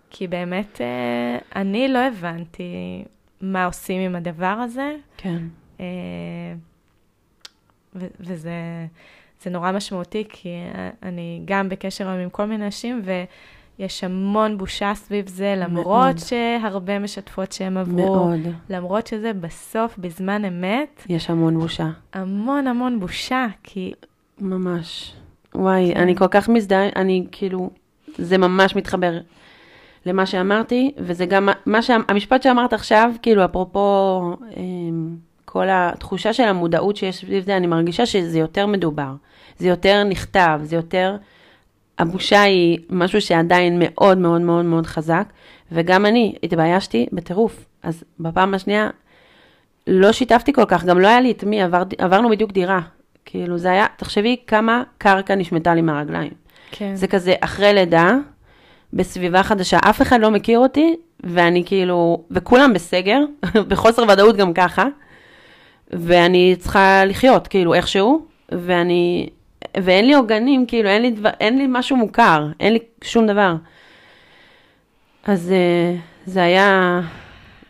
[0.10, 3.04] כי באמת אה, אני לא הבנתי
[3.42, 4.96] מה עושים עם הדבר הזה.
[5.18, 5.44] כן.
[5.80, 5.86] אה,
[7.96, 8.52] ו- וזה
[9.42, 10.50] זה נורא משמעותי, כי
[11.04, 13.24] אני גם בקשר עם כל מיני נשים, ו...
[13.80, 16.18] יש המון בושה סביב זה, למרות מאוד.
[16.18, 17.96] שהרבה משתפות שהן עברו.
[17.96, 18.40] מאוד.
[18.70, 21.04] למרות שזה בסוף, בזמן אמת.
[21.10, 21.90] יש המון בושה.
[22.14, 23.94] המון המון בושה, כי...
[24.40, 25.16] ממש.
[25.56, 26.00] וואי, כן.
[26.00, 27.70] אני כל כך מזדהה, אני כאילו,
[28.18, 29.20] זה ממש מתחבר
[30.06, 31.98] למה שאמרתי, וזה גם מה שה...
[32.08, 34.22] המשפט שאמרת עכשיו, כאילו, אפרופו
[34.58, 39.14] אמ, כל התחושה של המודעות שיש סביב זה, אני מרגישה שזה יותר מדובר.
[39.58, 41.16] זה יותר נכתב, זה יותר...
[42.00, 45.24] הבושה היא משהו שעדיין מאוד מאוד מאוד מאוד חזק,
[45.72, 47.66] וגם אני התביישתי בטירוף.
[47.84, 48.90] אז בפעם השנייה
[49.88, 52.80] לא שיתפתי כל כך, גם לא היה לי את מי, עבר, עברנו בדיוק דירה.
[53.26, 56.32] כאילו זה היה, תחשבי כמה קרקע נשמטה לי מהרגליים.
[56.72, 56.96] כן.
[56.96, 58.12] זה כזה אחרי לידה,
[58.94, 63.20] בסביבה חדשה, אף אחד לא מכיר אותי, ואני כאילו, וכולם בסגר,
[63.70, 64.88] בחוסר ודאות גם ככה,
[65.92, 69.30] ואני צריכה לחיות, כאילו, איכשהו, ואני
[69.78, 73.56] ואין לי עוגנים, כאילו, אין לי, דבר, אין לי משהו מוכר, אין לי שום דבר.
[75.24, 75.96] אז אה,
[76.26, 77.02] זה היה,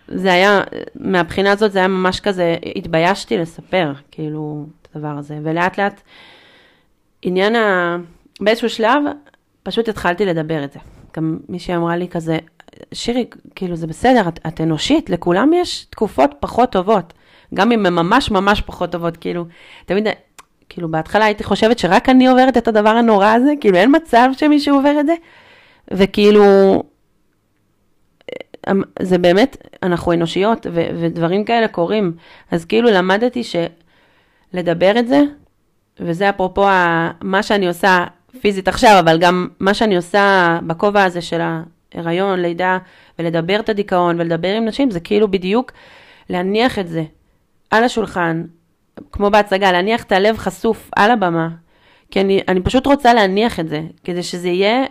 [0.07, 0.61] זה היה,
[0.95, 4.65] מהבחינה הזאת זה היה ממש כזה, התביישתי לספר, כאילו,
[4.95, 5.39] הדבר הזה.
[5.43, 6.01] ולאט לאט,
[7.21, 7.97] עניין ה...
[8.41, 9.03] באיזשהו שלב,
[9.63, 10.79] פשוט התחלתי לדבר את זה.
[11.17, 12.37] גם מישהי אמרה לי כזה,
[12.93, 13.25] שירי,
[13.55, 17.13] כאילו, זה בסדר, את, את אנושית, לכולם יש תקופות פחות טובות.
[17.53, 19.45] גם אם הן ממש ממש פחות טובות, כאילו,
[19.85, 20.07] תמיד
[20.69, 24.75] כאילו, בהתחלה הייתי חושבת שרק אני עוברת את הדבר הנורא הזה, כאילו, אין מצב שמישהו
[24.75, 25.13] עובר את זה.
[25.91, 26.43] וכאילו,
[28.71, 32.13] אמ, זה באמת, אנחנו אנושיות, ו- ודברים כאלה קורים.
[32.51, 33.43] אז כאילו למדתי
[34.53, 35.21] שלדבר את זה,
[35.99, 36.67] וזה אפרופו
[37.21, 38.05] מה שאני עושה
[38.41, 41.41] פיזית עכשיו, אבל גם מה שאני עושה בכובע הזה של
[41.93, 42.77] ההיריון, לידה,
[43.19, 45.71] ולדבר את הדיכאון, ולדבר עם נשים, זה כאילו בדיוק
[46.29, 47.03] להניח את זה
[47.71, 48.43] על השולחן,
[49.11, 51.49] כמו בהצגה, להניח את הלב חשוף על הבמה,
[52.11, 54.83] כי אני, אני פשוט רוצה להניח את זה, כדי שזה יהיה,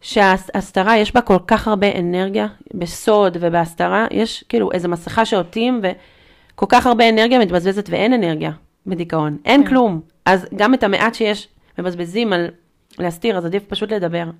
[0.00, 6.66] שההסתרה יש בה כל כך הרבה אנרגיה, בסוד ובהסתרה, יש כאילו איזו מסכה שעוטים וכל
[6.68, 8.50] כך הרבה אנרגיה מתבזבזת ואין אנרגיה
[8.86, 9.68] בדיכאון, אין כן.
[9.68, 10.00] כלום.
[10.24, 11.48] אז גם את המעט שיש
[11.78, 12.50] מבזבזים על
[12.98, 14.30] להסתיר, אז עדיף פשוט לדבר.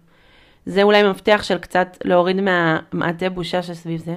[0.66, 4.16] זה אולי מפתח של קצת להוריד מהמעטה בושה שסביב זה.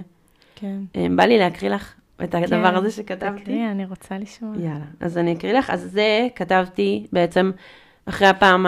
[0.56, 0.78] כן.
[0.96, 1.94] אה, בא לי להקריא לך
[2.24, 3.42] את הדבר כן, הזה שכתבתי?
[3.42, 4.56] תקריא, אני רוצה לשמוע.
[4.58, 5.70] יאללה, אז אני אקריא לך.
[5.70, 7.52] אז זה כתבתי בעצם
[8.06, 8.66] אחרי הפעם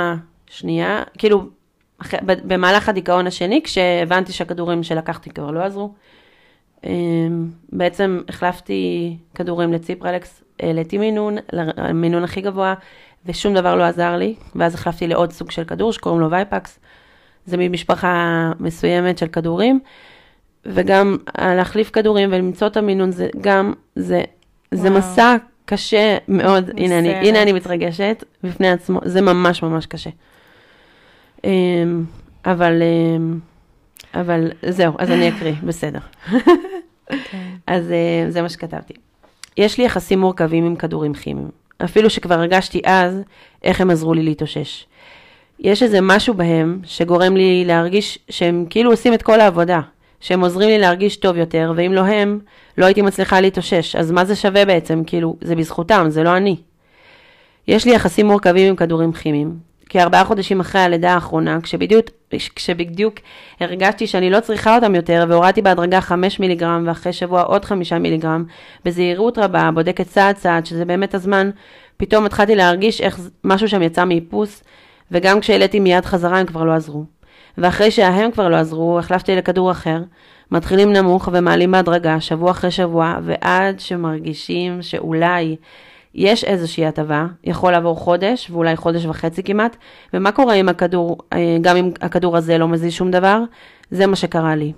[0.49, 1.49] השנייה, כאילו,
[1.97, 5.93] אחרי, במהלך הדיכאון השני, כשהבנתי שהכדורים שלקחתי כבר לא עזרו.
[6.83, 12.73] אמ, בעצם החלפתי כדורים לציפרלקס, העליתי מינון, למינון הכי גבוה,
[13.25, 16.79] ושום דבר לא עזר לי, ואז החלפתי לעוד סוג של כדור שקוראים לו וייפקס.
[17.45, 19.79] זה ממשפחה מסוימת של כדורים.
[20.65, 24.23] וגם להחליף כדורים ולמצוא את המינון, זה גם, זה,
[24.71, 25.35] זה מסע
[25.65, 27.09] קשה מאוד, הנה אני.
[27.09, 30.09] הנה אני מתרגשת בפני עצמו, זה ממש ממש קשה.
[31.43, 32.05] אמ,
[32.45, 33.39] אבל, אמ,
[34.13, 35.99] אבל זהו, אז אני אקריא, בסדר.
[37.07, 37.49] כן.
[37.67, 38.93] אז אה, זה מה שכתבתי.
[39.57, 41.49] יש לי יחסים מורכבים עם כדורים כימיים,
[41.83, 43.21] אפילו שכבר הרגשתי אז
[43.63, 44.85] איך הם עזרו לי להתאושש.
[45.59, 49.79] יש איזה משהו בהם שגורם לי להרגיש שהם כאילו עושים את כל העבודה,
[50.19, 52.39] שהם עוזרים לי להרגיש טוב יותר, ואם לא הם,
[52.77, 55.03] לא הייתי מצליחה להתאושש, אז מה זה שווה בעצם?
[55.07, 56.55] כאילו, זה בזכותם, זה לא אני.
[57.67, 59.72] יש לי יחסים מורכבים עם כדורים כימיים.
[59.93, 62.05] כארבעה חודשים אחרי הלידה האחרונה, כשבדיוק,
[62.55, 63.13] כשבדיוק
[63.59, 68.45] הרגשתי שאני לא צריכה אותם יותר, והורדתי בהדרגה 5 מיליגרם, ואחרי שבוע עוד 5 מיליגרם,
[68.85, 71.49] בזהירות רבה, בודקת צעד צעד, שזה באמת הזמן,
[71.97, 74.63] פתאום התחלתי להרגיש איך משהו שם יצא מאיפוס,
[75.11, 77.03] וגם כשהעליתי מיד חזרה הם כבר לא עזרו.
[77.57, 80.01] ואחרי שההם כבר לא עזרו, החלפתי לכדור אחר,
[80.51, 85.55] מתחילים נמוך ומעלים בהדרגה, שבוע אחרי שבוע, ועד שמרגישים שאולי
[86.15, 89.75] יש איזושהי הטבה, יכול לעבור חודש, ואולי חודש וחצי כמעט,
[90.13, 93.39] ומה קורה אם הכדור, אה, גם אם הכדור הזה לא מזיז שום דבר?
[93.91, 94.73] זה מה שקרה לי.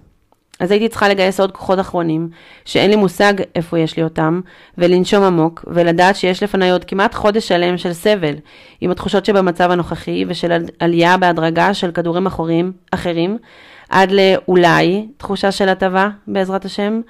[0.59, 2.29] אז הייתי צריכה לגייס עוד כוחות אחרונים,
[2.65, 4.41] שאין לי מושג איפה יש לי אותם,
[4.77, 8.35] ולנשום עמוק, ולדעת שיש לפניי עוד כמעט חודש שלם של סבל,
[8.81, 13.37] עם התחושות שבמצב הנוכחי, ושל על- עלייה בהדרגה של כדורים אחרים, אחרים,
[13.89, 17.01] עד לאולי תחושה של הטבה, בעזרת השם.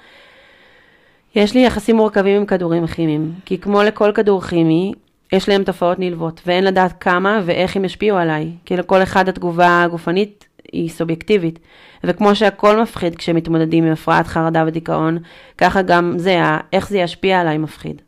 [1.36, 4.92] יש לי יחסים מורכבים עם כדורים כימיים, כי כמו לכל כדור כימי,
[5.32, 9.82] יש להם תופעות נלוות, ואין לדעת כמה ואיך הם ישפיעו עליי, כי לכל אחד התגובה
[9.82, 11.58] הגופנית היא סובייקטיבית,
[12.04, 15.18] וכמו שהכל מפחיד כשמתמודדים עם הפרעת חרדה ודיכאון,
[15.58, 16.40] ככה גם זה,
[16.72, 18.02] איך זה ישפיע עליי מפחיד.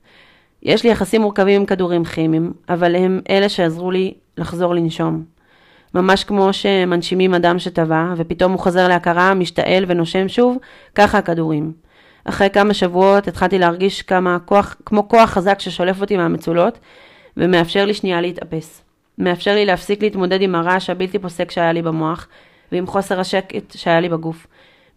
[0.62, 5.24] יש לי יחסים מורכבים עם כדורים כימיים, אבל הם אלה שעזרו לי לחזור לנשום.
[5.94, 10.56] ממש כמו שמנשימים אדם שטבע, ופתאום הוא חוזר להכרה, משתעל ונושם שוב,
[10.94, 11.87] ככה הכדורים.
[12.28, 16.78] אחרי כמה שבועות התחלתי להרגיש כמה כוח, כמו כוח חזק ששולף אותי מהמצולות,
[17.36, 18.82] ומאפשר לי שנייה להתאפס.
[19.18, 22.28] מאפשר לי להפסיק להתמודד עם הרעש הבלתי פוסק שהיה לי במוח,
[22.72, 24.46] ועם חוסר השקט שהיה לי בגוף.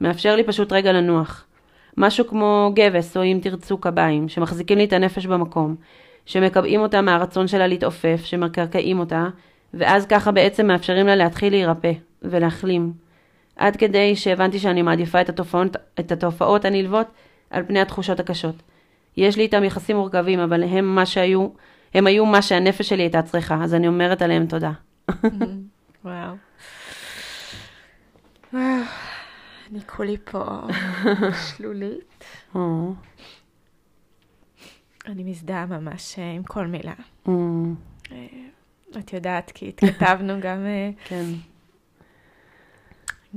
[0.01, 1.45] מאפשר לי פשוט רגע לנוח.
[1.97, 5.75] משהו כמו גבס, או אם תרצו קביים, שמחזיקים לי את הנפש במקום,
[6.25, 9.25] שמקבעים אותה מהרצון שלה להתעופף, שמקרקעים אותה,
[9.73, 12.93] ואז ככה בעצם מאפשרים לה להתחיל להירפא ולהחלים.
[13.61, 17.07] עד כדי שהבנתי שאני מעדיפה את התופעות, את התופעות הנלוות
[17.49, 18.55] על פני התחושות הקשות.
[19.17, 21.47] יש לי איתם יחסים מורכבים, אבל הם מה שהיו,
[21.93, 24.71] הם היו מה שהנפש שלי הייתה צריכה, אז אני אומרת עליהם תודה.
[26.05, 26.35] וואו.
[28.53, 30.43] אני כולי פה
[31.57, 32.23] שלולית.
[32.55, 32.93] או,
[35.07, 36.93] אני מזדהה ממש אה, עם כל מילה.
[37.27, 37.33] אה,
[38.99, 41.25] את יודעת, כי התכתבנו גם, אה, כן,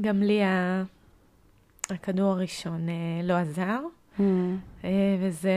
[0.01, 0.41] גם לי
[1.91, 3.81] הכדור הראשון אה, לא עזר,
[4.19, 4.25] או,
[4.85, 5.53] אה, וזה,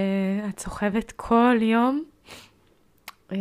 [0.50, 2.04] את סוחבת כל יום.
[3.32, 3.38] אה,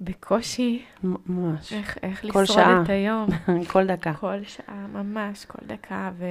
[0.00, 1.72] בקושי, ממש.
[1.72, 2.82] איך, איך לשרוד שעה.
[2.82, 3.28] את היום.
[3.72, 4.14] כל דקה.
[4.14, 6.24] כל שעה, ממש, כל דקה, ו...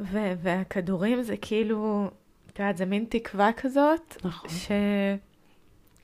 [0.00, 0.18] ו...
[0.42, 2.10] והכדורים זה כאילו,
[2.52, 4.50] את יודעת, זה מין תקווה כזאת, נכון.
[4.50, 4.70] ש...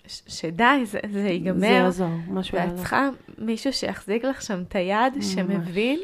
[0.08, 2.78] שדי, זה, זה זה ייגמר, יעזור, משהו ואת יעזור.
[2.78, 5.24] צריכה מישהו שיחזיק לך שם את היד, ממש.
[5.24, 6.00] שמבין,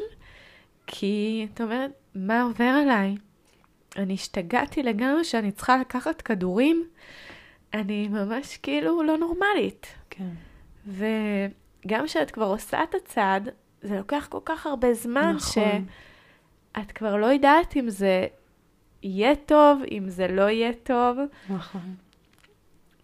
[0.87, 3.17] כי את אומרת, מה עובר עליי?
[3.97, 6.85] אני השתגעתי לגמרי שאני צריכה לקחת כדורים,
[7.75, 9.87] אני ממש כאילו לא נורמלית.
[10.11, 10.31] כן.
[10.87, 13.49] וגם כשאת כבר עושה את הצעד,
[13.83, 15.87] זה לוקח כל כך הרבה זמן, נכון.
[16.77, 18.27] שאת כבר לא יודעת אם זה
[19.03, 21.19] יהיה טוב, אם זה לא יהיה טוב.
[21.51, 21.95] נכון.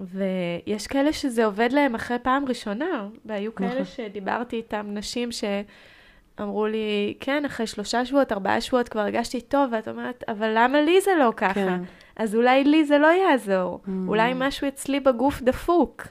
[0.04, 3.84] ויש כאלה שזה עובד להם אחרי פעם ראשונה, והיו כאלה נכון.
[3.84, 9.88] שדיברתי איתם, נשים שאמרו לי, כן, אחרי שלושה שבועות, ארבעה שבועות כבר הרגשתי טוב, ואת
[9.88, 11.54] אומרת, אבל למה לי זה לא ככה?
[11.54, 11.82] כן.
[12.16, 13.80] אז אולי לי זה לא יעזור.
[13.86, 13.90] Mm.
[14.08, 16.06] אולי משהו אצלי בגוף דפוק.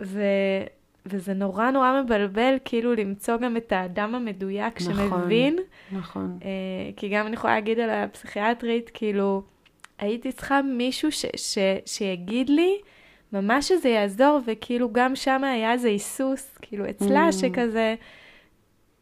[0.00, 0.22] ו...
[1.06, 4.94] וזה נורא נורא מבלבל, כאילו למצוא גם את האדם המדויק נכון.
[4.94, 5.58] שמבין.
[5.92, 6.38] נכון.
[6.44, 6.48] אה,
[6.96, 9.42] כי גם אני יכולה להגיד על הפסיכיאטרית, כאילו,
[9.98, 11.26] הייתי צריכה מישהו ש...
[11.36, 11.58] ש...
[11.86, 12.80] שיגיד לי
[13.32, 17.32] ממש שזה יעזור, וכאילו גם שם היה איזה היסוס, כאילו אצלה, Mm.
[17.32, 17.94] שכזה,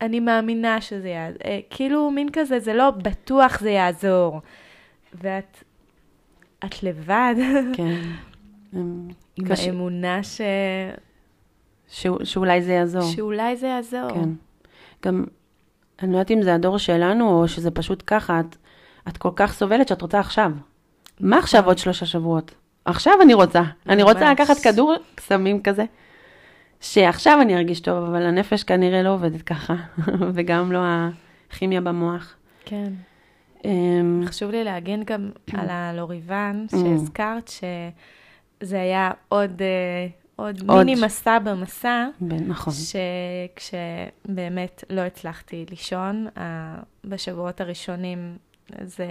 [0.01, 1.39] אני מאמינה שזה יעזור.
[1.45, 4.41] אה, כאילו מין כזה, זה לא בטוח זה יעזור.
[5.14, 5.64] ואת
[6.64, 7.35] את לבד,
[7.76, 8.01] כן.
[8.72, 9.09] עם
[9.49, 10.41] קשה- האמונה ש...
[11.89, 13.03] ש- שאולי זה יעזור.
[13.03, 14.11] שאולי זה יעזור.
[14.14, 14.28] כן.
[15.07, 15.24] גם,
[16.03, 18.57] אני לא יודעת אם זה הדור שלנו, או שזה פשוט ככה, את,
[19.09, 20.51] את כל כך סובלת שאת רוצה עכשיו.
[21.20, 22.55] מה עכשיו עוד שלושה שבועות?
[22.85, 23.62] עכשיו אני רוצה.
[23.89, 24.33] אני רוצה.
[24.33, 25.85] לקחת כדור קסמים כזה,
[26.81, 29.74] שעכשיו אני ארגיש טוב, אבל הנפש כנראה לא עובדת ככה,
[30.35, 30.78] וגם לא
[31.51, 32.35] הכימיה במוח.
[32.64, 32.93] כן.
[33.64, 36.76] אמ, חשוב לי להגן גם על הלוריבן Mm.
[36.76, 37.51] שהזכרת,
[38.61, 40.07] שזה היה עוד, אה,
[40.37, 40.78] עוד עוד.
[40.78, 42.72] מיני מסע במסע, נכון.
[43.57, 46.26] שכשבאמת לא הצלחתי לישון,
[47.05, 48.37] בשבועות הראשונים
[48.83, 49.07] זה,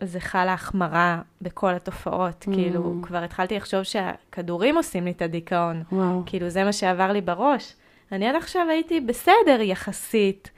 [0.00, 2.54] זה חלה החמרה בכל התופעות, Mm.
[2.54, 6.22] כאילו כבר התחלתי לחשוב שהכדורים עושים לי את הדיכאון, וואו.
[6.26, 7.74] כאילו זה מה שעבר לי בראש.
[8.12, 10.50] אני עד עכשיו הייתי בסדר יחסית,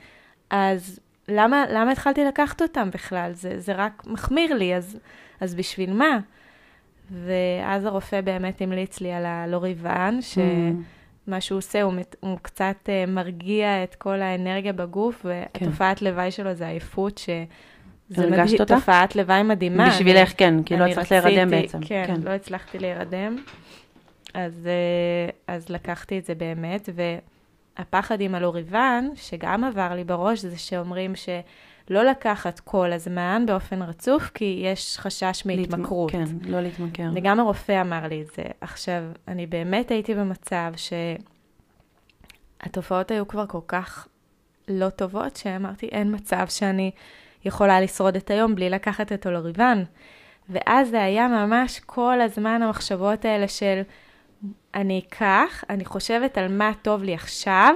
[0.51, 3.33] אז למה, למה התחלתי לקחת אותם בכלל?
[3.33, 4.99] זה, זה רק מחמיר לי, אז,
[5.41, 6.19] אז בשביל מה?
[7.11, 10.25] ואז הרופא באמת המליץ לי על הלוריבן, Mm.
[11.27, 15.29] שמה שהוא עושה, הוא, מת- הוא קצת אה, מרגיע את כל האנרגיה בגוף, כן.
[15.29, 17.45] והתופעת לוואי שלו זה עייפות, שזה
[18.17, 18.75] הרגשת אותה?
[18.75, 19.89] תופעת לוואי מדהימה.
[19.89, 21.81] בשבילך, כן, כי לא הצלחת להירדם בעצם.
[21.81, 23.37] כן, לא הצלחתי להירדם.
[24.35, 26.89] אז, אה, אז לקחתי את זה באמת,
[27.79, 34.31] והפחד עם הלוריבן, שגם עבר לי בראש, זה שאומרים שלא לקחת כל הזמן באופן רצוף,
[34.35, 36.11] כי יש חשש מהתמכרות.
[36.11, 37.11] כן, לא להתמכר.
[37.15, 38.43] וגם הרופא אמר לי את זה.
[38.61, 40.73] עכשיו, אני באמת הייתי במצב
[42.63, 44.09] שהתופעות היו כבר כל כך
[44.69, 46.91] לא טובות, שאמרתי, אין מצב שאני
[47.45, 49.83] יכולה לשרוד את היום בלי לקחת את הלוריבן.
[50.49, 53.81] ואז זה היה ממש כל הזמן המחשבות האלה של,
[54.75, 57.75] אני אקח, אני חושבת על מה טוב לי עכשיו,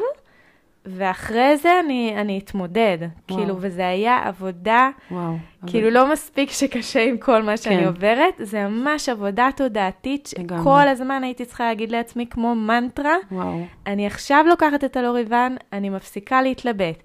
[0.87, 2.99] ואחרי זה אני, אני אתמודד.
[3.01, 3.41] וואו.
[3.41, 5.37] כאילו, וזה היה עבודה וואו.
[5.67, 7.87] כאילו לא מספיק שקשה עם כל מה שאני כן.
[7.87, 10.27] עוברת, זה ממש עבודה תודעתית.
[10.27, 13.65] שכל הזמן הייתי צריכה להגיד לעצמי כמו מנטרה, וואו.
[13.87, 17.03] אני עכשיו לוקחת את הלוריבן, אני מפסיקה להתלבט.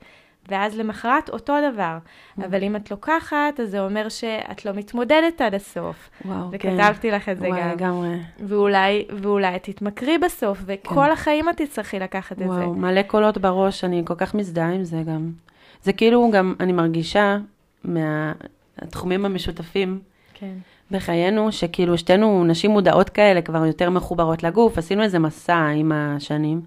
[0.48, 1.98] ואז למחרת אותו דבר.
[2.38, 6.10] אבל אם את לוקחת, אז זה אומר שאת לא מתמודדת עד הסוף.
[6.26, 6.78] וואו, כן.
[6.78, 7.70] וכתבתי לך את זה וואי, גם.
[7.70, 8.18] לגמרי.
[8.40, 12.46] ואולי, ואולי את תתמכרי בסוף, וכל החיים את תצטרכי לקחת את זה.
[12.46, 15.32] וואו, מלא קולות בראש, אני כל כך מזדהה עם זה גם.
[15.84, 17.38] זה כאילו גם, אני מרגישה
[17.84, 20.00] מהתחומים המשותפים
[20.34, 20.54] כן.
[20.92, 26.62] בחיינו, שכאילו שתינו נשים מודעות כאלה, כבר יותר מחוברות לגוף, עשינו איזה מסע עם השנים.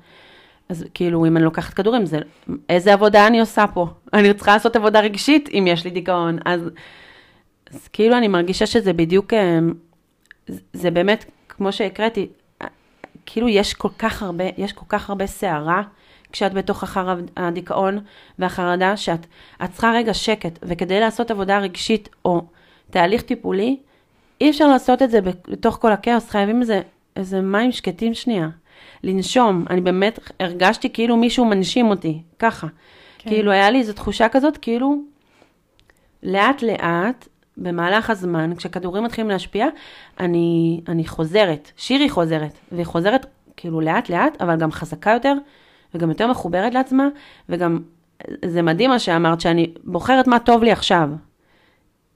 [0.70, 2.18] אז כאילו, אם אני לוקחת כדורים, זה,
[2.68, 3.86] איזה עבודה אני עושה פה?
[4.12, 6.38] אני צריכה לעשות עבודה רגשית אם יש לי דיכאון.
[6.44, 6.60] אז,
[7.74, 9.58] אז כאילו, אני מרגישה שזה בדיוק, אה,
[10.72, 12.28] זה- באמת, כמו שהקראתי,
[12.62, 12.66] אה,
[13.26, 15.82] כאילו יש כל כך הרבה, יש כל כך הרבה סערה
[16.32, 17.14] כשאת בתוך החר...
[17.36, 17.98] הדיכאון
[18.38, 19.26] והחרדה, שאת
[19.64, 22.42] את צריכה רגע שקט, וכדי לעשות עבודה רגשית או
[22.90, 23.76] תהליך טיפולי,
[24.40, 26.80] אי אפשר לעשות את זה בתוך כל הכאוס, חייבים איזה,
[27.16, 28.48] איזה מים שקטים שנייה.
[29.04, 32.66] לנשום, אני באמת הרגשתי כאילו מישהו מנשים אותי, ככה.
[33.18, 33.30] כן.
[33.30, 35.02] כאילו היה לי איזו תחושה כזאת, כאילו
[36.22, 39.66] לאט לאט, במהלך הזמן, כשכדורים מתחילים להשפיע,
[40.20, 43.26] אני, אני חוזרת, שירי חוזרת, והיא חוזרת
[43.56, 45.34] כאילו לאט לאט, אבל גם חזקה יותר,
[45.94, 47.08] וגם יותר מחוברת לעצמה,
[47.48, 47.78] וגם,
[48.44, 51.08] זה מדהים מה שאמרת, שאני בוחרת מה טוב לי עכשיו.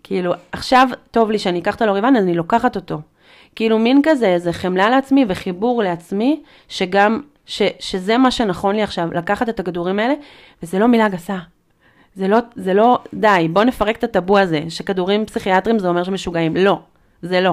[0.02, 3.00] כאילו, עכשיו טוב לי שאני אקח את הלוריבן, אז אני לוקחת אותו.
[3.56, 9.08] כאילו, מין כזה, איזה חמלה לעצמי וחיבור לעצמי, שגם, ש, שזה מה שנכון לי עכשיו,
[9.12, 10.14] לקחת את הכדורים האלה,
[10.62, 11.38] וזה לא מילה גסה.
[12.16, 16.56] זה לא, זה לא, די, בוא נפרק את הטאבו הזה, שכדורים פסיכיאטרים זה אומר שמשוגעים.
[16.56, 16.78] לא,
[17.22, 17.52] זה לא.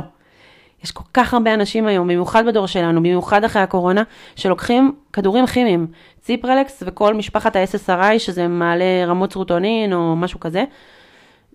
[0.83, 4.03] יש כל כך הרבה אנשים היום, במיוחד בדור שלנו, במיוחד אחרי הקורונה,
[4.35, 5.87] שלוקחים כדורים כימיים,
[6.21, 10.63] ציפרלקס וכל משפחת ה-SSRI, שזה מעלה רמות סרוטונין או משהו כזה.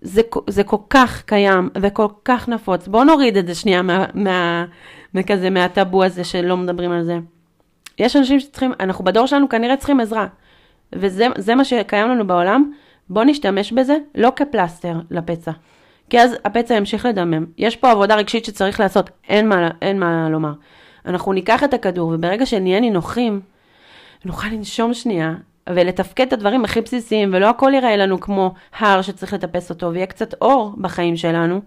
[0.01, 2.87] זה, זה כל כך קיים וכל כך נפוץ.
[2.87, 4.65] בואו נוריד את זה שנייה מה, מה,
[5.13, 7.17] מכזה, מהטאבו הזה שלא מדברים על זה.
[7.99, 10.27] יש אנשים שצריכים, אנחנו בדור שלנו כנראה צריכים עזרה.
[10.93, 12.71] וזה זה מה שקיים לנו בעולם,
[13.09, 15.51] בואו נשתמש בזה לא כפלסטר לפצע.
[16.09, 17.45] כי אז הפצע ימשיך לדמם.
[17.57, 20.53] יש פה עבודה רגשית שצריך לעשות, אין מה, אין מה לומר.
[21.05, 23.41] אנחנו ניקח את הכדור, וברגע שנהיה נינוחים,
[24.25, 25.33] נוכל לנשום שנייה,
[25.75, 30.05] ולתפקד את הדברים הכי בסיסיים, ולא הכל ייראה לנו כמו הר שצריך לטפס אותו, ויהיה
[30.05, 31.61] קצת אור בחיים שלנו,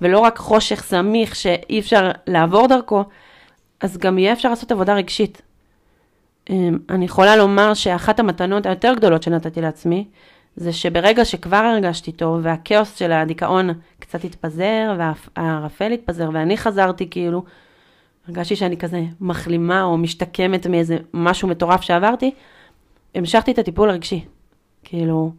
[0.00, 3.04] ולא רק חושך סמיך שאי אפשר לעבור דרכו,
[3.80, 5.42] אז גם יהיה אפשר לעשות עבודה רגשית.
[6.50, 10.06] אמ, אני יכולה לומר שאחת המתנות היותר גדולות שנתתי לעצמי,
[10.56, 17.44] זה שברגע שכבר הרגשתי טוב, והכאוס של הדיכאון קצת התפזר, והערפל התפזר, ואני חזרתי כאילו,
[18.28, 22.34] הרגשתי שאני כזה מחלימה או משתקמת מאיזה משהו מטורף שעברתי,
[23.14, 24.24] המשכתי את הטיפול הרגשי.
[24.84, 25.30] כאילו,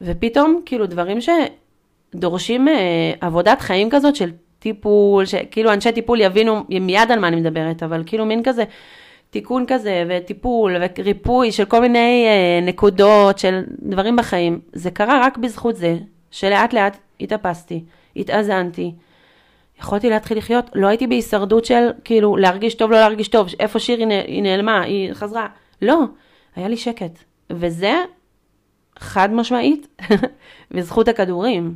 [0.00, 2.74] ופתאום, כאילו, דברים שדורשים אה,
[3.20, 8.02] עבודת חיים כזאת של טיפול, שכאילו אנשי טיפול יבינו מיד על מה אני מדברת, אבל
[8.06, 8.64] כאילו מין כזה
[9.30, 15.38] תיקון כזה, וטיפול, וריפוי של כל מיני אה, נקודות, של דברים בחיים, זה קרה רק
[15.38, 15.96] בזכות זה,
[16.30, 17.84] שלאט לאט התאפסתי,
[18.16, 18.92] התאזנתי.
[19.80, 23.98] יכולתי להתחיל לחיות, לא הייתי בהישרדות של כאילו להרגיש טוב, לא להרגיש טוב, איפה שיר
[23.98, 25.46] היא, נ- היא נעלמה, היא חזרה.
[25.82, 26.00] לא,
[26.58, 27.18] היה לי שקט.
[27.50, 27.94] וזה
[28.98, 30.00] חד משמעית,
[30.70, 31.74] בזכות הכדורים.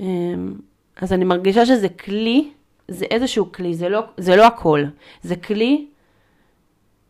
[0.00, 0.54] אמ,
[0.96, 2.50] אז אני מרגישה שזה כלי,
[2.88, 4.84] זה איזשהו כלי, זה לא, זה לא הכל.
[5.22, 5.86] זה כלי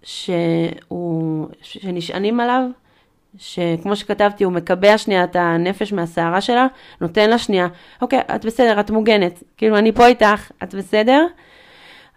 [0.03, 2.69] שהוא, שנשענים עליו,
[3.39, 6.67] שכמו שכתבתי, הוא מקבע שנייה את הנפש מהסערה שלה,
[7.01, 7.69] נותן לה שנייה,
[8.03, 9.43] אוקיי, את בסדר, את מוגנת.
[9.57, 11.27] כאילו, אני פה איתך, את בסדר?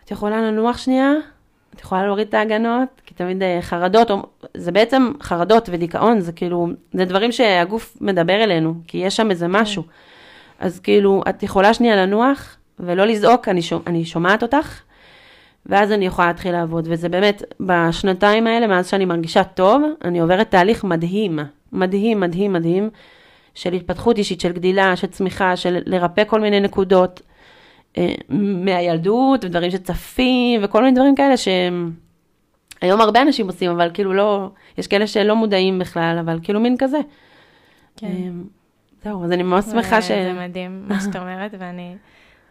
[0.03, 1.13] את יכולה לנוח שנייה,
[1.75, 4.11] את יכולה להוריד את ההגנות, כי תמיד אה, חרדות,
[4.57, 9.47] זה בעצם חרדות ודיכאון, זה כאילו, זה דברים שהגוף מדבר אלינו, כי יש שם איזה
[9.47, 9.83] משהו.
[10.59, 14.81] אז כאילו, את יכולה שנייה לנוח ולא לזעוק, אני, שומע, אני שומעת אותך,
[15.65, 16.87] ואז אני יכולה להתחיל לעבוד.
[16.91, 21.39] וזה באמת, בשנתיים האלה, מאז שאני מרגישה טוב, אני עוברת תהליך מדהים,
[21.73, 22.89] מדהים, מדהים, מדהים,
[23.55, 27.21] של התפתחות אישית, של גדילה, של צמיחה, של לרפא כל מיני נקודות
[28.29, 31.91] מהילדות, ודברים שצפים, וכל מיני דברים כאלה שהם...
[32.81, 36.75] היום הרבה אנשים עושים, אבל כאילו לא, יש כאלה שלא מודעים בכלל, אבל כאילו מין
[36.77, 36.99] כזה.
[37.97, 38.07] כן.
[38.07, 38.29] אה,
[39.03, 40.07] זהו, אז אני ממש שמחה ש...
[40.07, 41.95] זה מדהים מה שאת אומרת, ואני...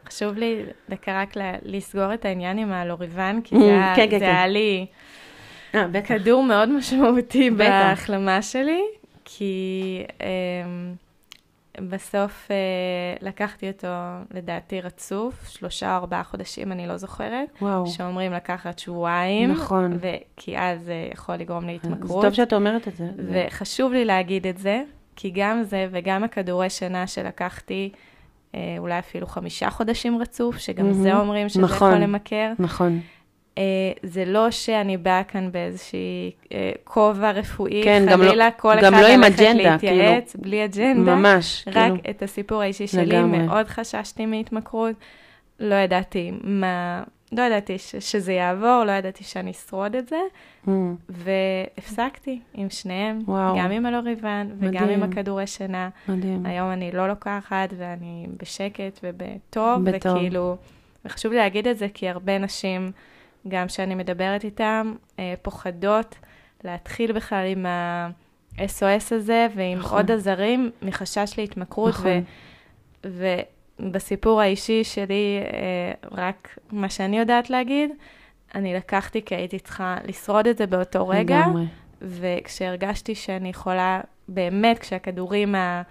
[0.08, 4.18] חשוב לי דקה רק לסגור את העניין עם הלוריבן, כי mm, זה היה כן, כן,
[4.18, 4.50] כן.
[4.50, 4.86] לי
[5.74, 8.80] אה, כדור מאוד משמעותי בהחלמה שלי,
[9.24, 10.94] כי אמ,
[11.88, 12.56] בסוף אה,
[13.28, 13.88] לקחתי אותו,
[14.34, 17.48] לדעתי, רצוף, שלושה או ארבעה חודשים, אני לא זוכרת.
[17.62, 17.86] וואו.
[17.86, 19.50] שאומרים לקחת שבועיים.
[19.50, 19.98] נכון.
[20.36, 22.22] כי אז זה יכול לגרום להתמכרות.
[22.22, 23.08] זה טוב שאת אומרת את זה.
[23.32, 24.82] וחשוב לי להגיד את זה,
[25.16, 27.90] כי גם זה וגם הכדורי שינה שלקחתי,
[28.54, 30.94] אה, אולי אפילו חמישה חודשים רצוף, שגם mm-hmm.
[30.94, 32.52] זה אומרים שזה נכון, יכול למכר.
[32.58, 33.00] נכון.
[33.58, 33.62] אה,
[34.02, 39.06] זה לא שאני באה כאן באיזושהי אה, כובע רפואי, כן, חלילה לא, כל אחד לא
[39.06, 41.14] עם אג'נדה, להתייעץ, כאילו, בלי אג'נדה.
[41.14, 41.96] ממש, רק כאילו.
[42.10, 43.38] את הסיפור האישי שלי, לגמרי.
[43.38, 44.94] מאוד חששתי מהתמכרות,
[45.60, 47.02] לא ידעתי מה,
[47.32, 50.20] לא ידעתי ש, שזה יעבור, לא ידעתי שאני אשרוד את זה,
[50.66, 50.70] mm.
[51.08, 53.58] והפסקתי עם שניהם, וואו.
[53.58, 55.88] גם עם הלוריבן וגם עם הכדורי שינה.
[56.08, 56.46] מדהים.
[56.46, 60.16] היום אני לא לוקחת ואני בשקט ובטוב, בטוב.
[60.16, 60.56] וכאילו,
[61.04, 62.92] וחשוב לי להגיד את זה כי הרבה נשים,
[63.48, 66.14] גם שאני מדברת איתן, אה, פוחדות
[66.64, 69.98] להתחיל בכלל עם ה-SOS הזה ועם נכון.
[69.98, 71.94] עוד עזרים מחשש להתמכרות.
[71.94, 72.06] נכון.
[72.06, 72.20] ו-
[73.06, 77.90] ו- בסיפור האישי שלי, אה, רק מה שאני יודעת להגיד,
[78.54, 81.44] אני לקחתי כי הייתי צריכה לשרוד את זה באותו רגע,
[82.02, 85.82] וכשהרגשתי שאני יכולה, באמת, כשהכדורים ה...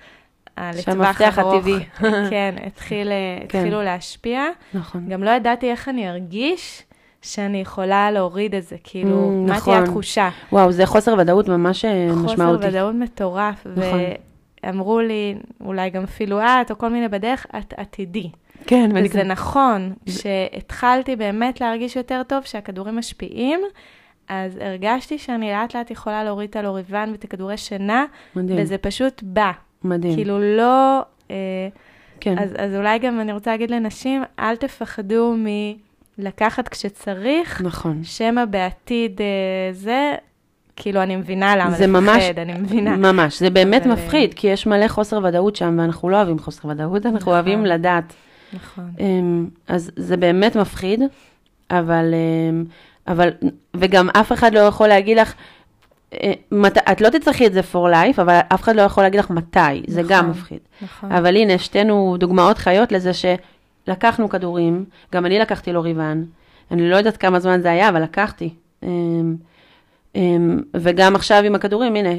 [0.58, 1.66] לטווח ארוך,
[2.30, 3.58] כן, התחיל, כן.
[3.60, 4.44] התחילו להשפיע.
[4.74, 5.10] נכון.
[5.10, 6.84] גם לא ידעתי איך אני ארגיש
[7.22, 9.74] שאני יכולה להוריד את זה, כאילו, mm, מה נכון.
[9.74, 10.30] תהיה התחושה.
[10.52, 12.56] וואו, זה חוסר ודאות ממש אה, חוסר משמעותי.
[12.58, 13.68] חוסר ודאות מטורף.
[13.76, 14.00] נכון.
[14.70, 18.30] אמרו לי, אולי גם אפילו את, או כל מיני בדרך, את עתידי.
[18.66, 19.28] כן, וזה גם...
[19.28, 23.62] נכון, כשהתחלתי באמת להרגיש יותר טוב, שהכדורים משפיעים,
[24.30, 28.06] אז הרגשתי שאני לאט לאט יכולה להוריד את הלוריבן ואת הכדורי שינה,
[28.36, 28.60] מדהים.
[28.62, 29.52] וזה פשוט בא.
[29.84, 30.16] מדהים.
[30.16, 31.02] כאילו לא...
[31.32, 31.36] אה,
[32.20, 32.40] כן.
[32.40, 35.36] אז, אז אולי גם אני רוצה להגיד לנשים, אל תפחדו
[36.18, 37.62] מלקחת כשצריך.
[37.62, 38.04] נכון.
[38.04, 40.16] שמא בעתיד אה, זה,
[40.76, 42.96] כאילו, אני מבינה למה זה ממש, לפחד, אני מבינה.
[42.96, 43.92] ממש, זה באמת אבל...
[43.92, 47.34] מפחיד, כי יש מלא חוסר ודאות שם, ואנחנו לא אוהבים חוסר ודאות, אנחנו נכון.
[47.34, 48.14] אוהבים לדעת.
[48.54, 48.92] נכון.
[49.00, 51.02] אמ, אז זה באמת מפחיד,
[51.72, 52.66] אבל, אמ,
[53.08, 53.30] אבל,
[53.76, 55.34] וגם אף אחד לא יכול להגיד לך,
[56.14, 59.20] אה, מת, את לא תצטרכי את זה for life, אבל אף אחד לא יכול להגיד
[59.20, 60.60] לך מתי, זה נכון, גם מפחיד.
[60.82, 61.12] נכון.
[61.12, 63.12] אבל הנה, שתינו דוגמאות חיות לזה
[63.88, 66.24] שלקחנו כדורים, גם אני לקחתי לו ריבן,
[66.72, 68.54] אני לא יודעת כמה זמן זה היה, אבל לקחתי.
[68.84, 69.36] אמ,
[70.16, 72.10] אמ, וגם עכשיו עם הכדורים, הנה,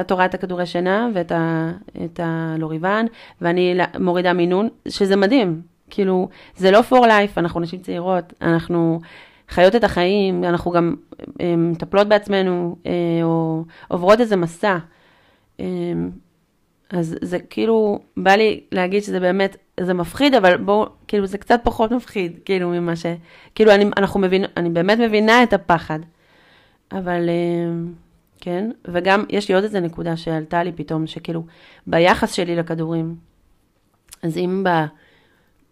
[0.00, 1.72] את רואה את הכדורי שינה ואת ה,
[2.04, 3.06] את הלוריבן,
[3.40, 5.60] ואני מורידה מינון, שזה מדהים.
[5.90, 9.00] כאילו, זה לא for life, אנחנו נשים צעירות, אנחנו
[9.48, 10.94] חיות את החיים, אנחנו גם
[11.40, 14.78] אמ, מטפלות בעצמנו, אה, או עוברות איזה מסע.
[16.90, 21.60] אז זה כאילו, בא לי להגיד שזה באמת, זה מפחיד, אבל בואו, כאילו, זה קצת
[21.62, 23.06] פחות מפחיד, כאילו, ממה ש...
[23.54, 25.98] כאילו, אני, אנחנו מבין, אני באמת מבינה את הפחד.
[26.92, 27.74] אבל אה,
[28.40, 31.44] כן, וגם יש לי עוד איזה נקודה שעלתה לי פתאום, שכאילו,
[31.86, 33.16] ביחס שלי לכדורים,
[34.22, 34.84] אז אם ב,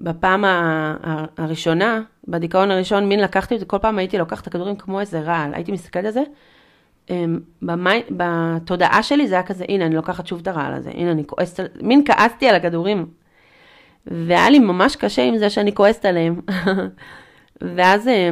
[0.00, 0.44] בפעם
[1.38, 5.20] הראשונה, בדיכאון הראשון, מין לקחתי את זה, כל פעם הייתי לוקחת את הכדורים כמו איזה
[5.20, 6.22] רעל, הייתי מסתכלת על זה,
[7.10, 11.10] אמ, במי, בתודעה שלי זה היה כזה, הנה, אני לוקחת שוב את הרעל הזה, הנה,
[11.12, 13.21] אני כועסת, מין כעסתי על הכדורים.
[14.06, 16.40] והיה לי ממש קשה עם זה שאני כועסת עליהם.
[17.76, 18.30] ואז אה,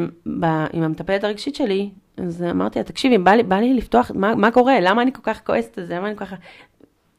[0.73, 4.51] עם המטפלת הרגשית שלי, אז אמרתי לה, תקשיבי, בא לי, בא לי לפתוח, מה, מה
[4.51, 4.81] קורה?
[4.81, 5.97] למה אני כל כך כועסת על זה?
[5.97, 6.35] למה אני כל כך...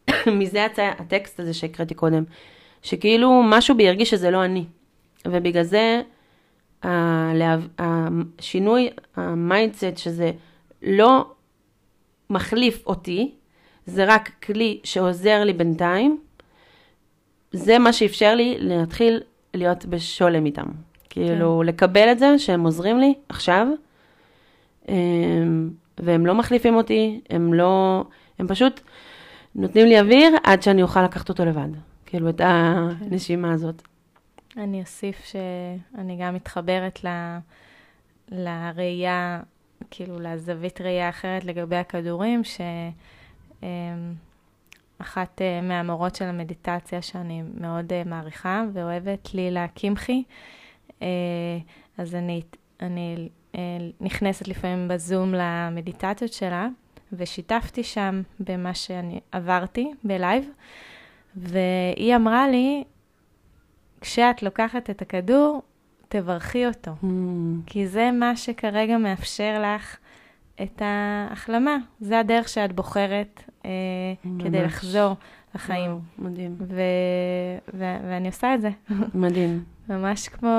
[0.39, 2.23] מזה יצא הטקסט הזה שהקראתי קודם,
[2.81, 4.65] שכאילו משהו בי הרגיש שזה לא אני.
[5.27, 6.01] ובגלל זה
[7.79, 10.31] השינוי, ה mindset, שזה
[10.81, 11.25] לא
[12.29, 13.31] מחליף אותי,
[13.85, 16.19] זה רק כלי שעוזר לי בינתיים,
[17.51, 19.21] זה מה שאפשר לי להתחיל
[19.53, 20.65] להיות בשולם איתם.
[21.09, 21.67] כאילו, כן.
[21.67, 23.67] לקבל את זה שהם עוזרים לי עכשיו,
[24.89, 28.03] אמ, והם לא מחליפים אותי, הם לא,
[28.39, 28.81] הם פשוט
[29.55, 31.69] נותנים לי אוויר עד שאני אוכל לקחת אותו לבד.
[32.05, 33.81] כאילו, את הנשימה הזאת.
[34.57, 37.07] אני אוסיף שאני גם מתחברת ל...
[38.31, 39.39] לראייה,
[39.91, 43.61] כאילו לזווית ראייה אחרת לגבי הכדורים, שאחת
[45.41, 50.23] אה, מהמורות של המדיטציה שאני מאוד אה, מעריכה ואוהבת, לילה קמחי,
[51.01, 51.07] אה,
[51.97, 52.41] אז אני,
[52.81, 53.29] אני
[54.01, 56.67] נכנסת לפעמים בזום למדיטציות שלה,
[57.13, 60.45] ושיתפתי שם במה שאני עברתי בלייב,
[61.35, 62.83] והיא אמרה לי,
[64.01, 65.61] כשאת לוקחת את הכדור,
[66.07, 66.91] תברכי אותו.
[67.03, 67.07] Mm.
[67.65, 69.97] כי זה מה שכרגע מאפשר לך
[70.61, 71.77] את ההחלמה.
[71.99, 73.71] זה הדרך שאת בוחרת אה,
[74.39, 75.15] כדי לחזור
[75.55, 75.91] לחיים.
[75.91, 76.55] וואו, מדהים.
[76.59, 76.81] ו-
[77.73, 78.69] ו- ואני עושה את זה.
[79.13, 79.63] מדהים.
[79.89, 80.49] ממש כמו,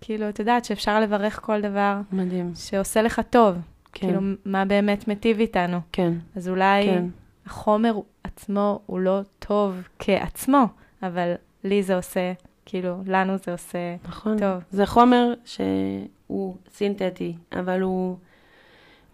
[0.00, 2.00] כאילו, את יודעת שאפשר לברך כל דבר.
[2.12, 2.52] מדהים.
[2.54, 3.56] שעושה לך טוב.
[3.92, 4.06] כן.
[4.06, 5.78] כאילו, מה באמת מטיב איתנו.
[5.92, 6.12] כן.
[6.36, 7.04] אז אולי כן.
[7.46, 7.94] החומר
[8.24, 10.64] עצמו הוא לא טוב כעצמו,
[11.02, 11.32] אבל
[11.64, 12.32] לי זה עושה
[12.66, 14.38] כאילו, לנו זה עושה נכון.
[14.38, 14.62] טוב.
[14.70, 18.16] זה חומר שהוא סינתטי, אבל הוא,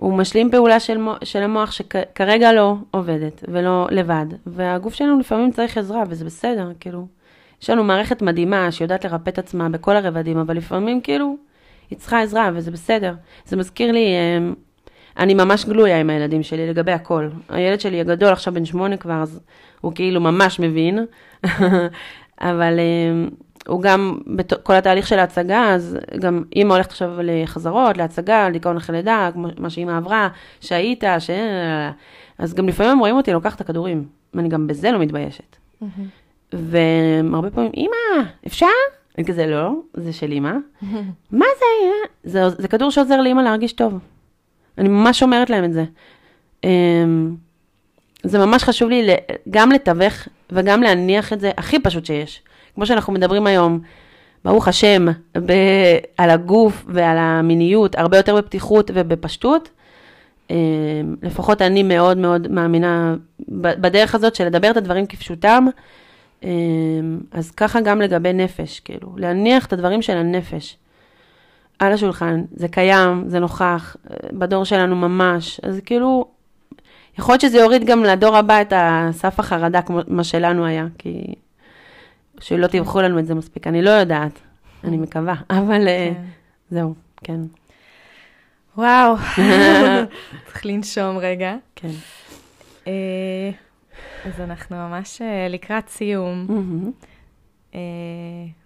[0.01, 5.79] הוא משלים פעולה של, של המוח שכרגע לא עובדת ולא לבד, והגוף שלנו לפעמים צריך
[5.79, 7.07] עזרה, וזה בסדר, כאילו.
[7.63, 11.37] יש לנו מערכת מדהימה שיודעת לרפא את עצמה בכל הרבדים, אבל לפעמים כאילו
[11.91, 13.15] היא צריכה עזרה, וזה בסדר.
[13.45, 14.07] זה מזכיר לי,
[14.39, 14.55] אמ,
[15.19, 17.29] אני ממש גלויה עם הילדים שלי לגבי הכל.
[17.49, 19.41] הילד שלי הגדול, עכשיו בן שמונה כבר, אז
[19.81, 21.07] הוא כאילו ממש מבין.
[22.41, 23.29] אבל אמ,
[23.71, 28.97] הוא גם, בכל התהליך של ההצגה, אז גם אימא הולכת עכשיו לחזרות, להצגה, לדיכאון אחרי
[28.97, 30.29] לידה, מה שאימא עברה,
[30.61, 31.31] שהיית, ש...
[32.39, 34.05] אז גם לפעמים הם רואים אותי לוקחת את הכדורים,
[34.35, 35.57] ואני גם בזה לא מתביישת.
[36.53, 38.67] והרבה פעמים, אימא, אפשר?
[39.19, 40.53] אני כזה, לא, זה של אימא.
[41.31, 41.91] מה זה?
[42.31, 42.49] זה?
[42.49, 43.99] זה כדור שעוזר לאימא להרגיש טוב.
[44.79, 45.85] אני ממש אומרת להם את זה.
[46.65, 47.35] אמ,
[48.23, 49.11] זה ממש חשוב לי
[49.51, 50.15] גם לתווך
[50.53, 52.43] וגם להניח את זה הכי פשוט שיש.
[52.75, 53.81] כמו שאנחנו מדברים היום,
[54.45, 55.07] ברוך השם,
[55.47, 59.71] ב- על הגוף ועל המיניות, הרבה יותר בפתיחות ובפשטות.
[60.51, 60.57] אה,
[61.23, 63.15] לפחות אני מאוד מאוד מאמינה
[63.49, 65.67] בדרך הזאת של לדבר את הדברים כפשוטם.
[66.45, 66.51] אה,
[67.33, 70.77] אז ככה גם לגבי נפש, כאילו, להניח את הדברים של הנפש
[71.79, 76.25] על השולחן, זה קיים, זה נוכח, אה, בדור שלנו ממש, אז כאילו,
[77.19, 81.35] יכול להיות שזה יוריד גם לדור הבא את הסף החרדה, כמו מה שלנו היה, כי
[82.41, 83.67] שלא תיווכו לנו את זה מספיק.
[83.67, 84.41] אני לא יודעת,
[84.85, 86.25] אני מקווה, אבל אה, כן.
[86.71, 87.41] זהו, כן.
[88.77, 89.17] וואו,
[90.47, 91.57] צריך לנשום רגע.
[91.77, 91.89] כן.
[92.87, 93.51] אה,
[94.25, 96.47] אז אנחנו ממש אה, לקראת סיום,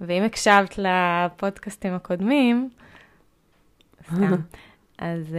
[0.00, 2.70] ואם הקשבת לפודקאסטים הקודמים,
[4.98, 5.36] אז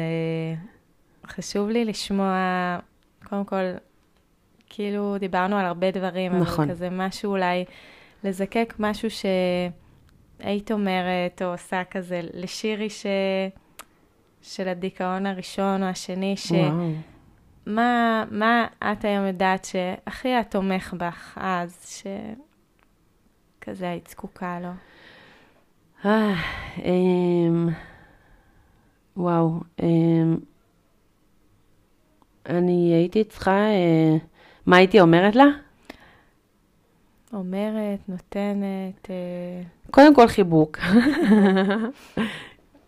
[1.28, 2.36] חשוב לי לשמוע
[3.24, 3.64] קודם כל,
[4.70, 6.64] כאילו דיברנו על הרבה דברים, נכון.
[6.66, 7.66] אבל כזה משהו אולי,
[8.26, 9.10] לזקק משהו
[10.40, 13.06] שהיית אומרת או עושה כזה לשירי ש...
[14.42, 16.52] של הדיכאון הראשון או השני, ש...
[16.52, 16.92] וואו.
[17.66, 22.02] מה, מה את היום יודעת שהכי היה תומך בך אז,
[23.60, 24.70] שכזה היית זקוקה לו?
[26.06, 26.34] אה,
[26.78, 27.70] אמ,
[29.18, 30.38] וואו, אמ,
[32.46, 34.18] אני הייתי צריכה, אה,
[34.66, 35.46] מה הייתי אומרת לה?
[37.36, 39.10] אומרת, נותנת.
[39.10, 39.62] אה...
[39.92, 40.78] קודם כל חיבוק.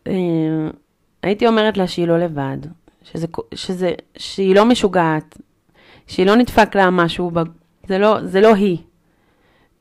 [0.08, 0.14] אה,
[1.24, 2.58] הייתי אומרת לה שהיא לא לבד,
[3.04, 5.38] שזה, שזה, שהיא לא משוגעת,
[6.08, 7.32] שהיא לא נדפק לה משהו.
[7.88, 8.78] זה, לא, זה לא היא.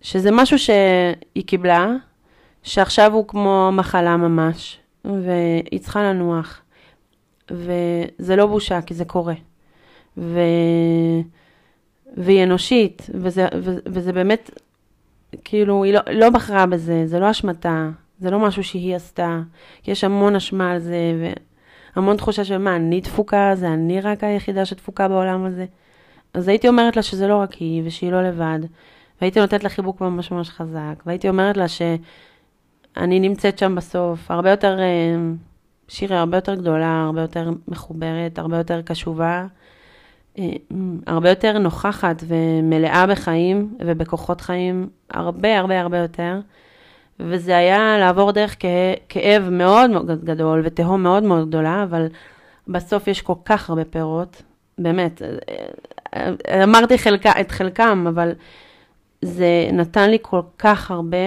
[0.00, 1.88] שזה משהו שהיא קיבלה,
[2.62, 6.62] שעכשיו הוא כמו מחלה ממש, והיא צריכה לנוח.
[7.50, 9.34] וזה לא בושה, כי זה קורה.
[10.18, 10.40] ו...
[12.16, 13.76] והיא אנושית, וזה, ו...
[13.86, 14.50] וזה באמת,
[15.44, 19.40] כאילו, היא לא, לא בחרה בזה, זה לא אשמתה, זה לא משהו שהיא עשתה,
[19.86, 21.32] יש המון אשמה על זה,
[21.96, 25.66] והמון תחושה של מה, אני דפוקה, זה אני רק היחידה שדפוקה בעולם הזה.
[26.34, 28.58] אז הייתי אומרת לה שזה לא רק היא, ושהיא לא לבד,
[29.20, 34.50] והייתי נותנת לה חיבוק ממש ממש חזק, והייתי אומרת לה שאני נמצאת שם בסוף, הרבה
[34.50, 35.16] יותר, אה,
[35.88, 39.46] שירי הרבה יותר גדולה, הרבה יותר מחוברת, הרבה יותר קשובה.
[40.38, 40.44] אה,
[41.06, 46.40] הרבה יותר נוכחת ומלאה בחיים ובכוחות חיים, הרבה הרבה הרבה יותר.
[47.20, 48.56] וזה היה לעבור דרך
[49.08, 52.06] כאב מאוד מאוד גדול ותהום מאוד מאוד גדולה, אבל
[52.68, 54.42] בסוף יש כל כך הרבה פירות,
[54.78, 55.22] באמת,
[56.14, 58.32] אה, אמרתי חלקה, את חלקם, אבל
[59.22, 61.26] זה נתן לי כל כך הרבה,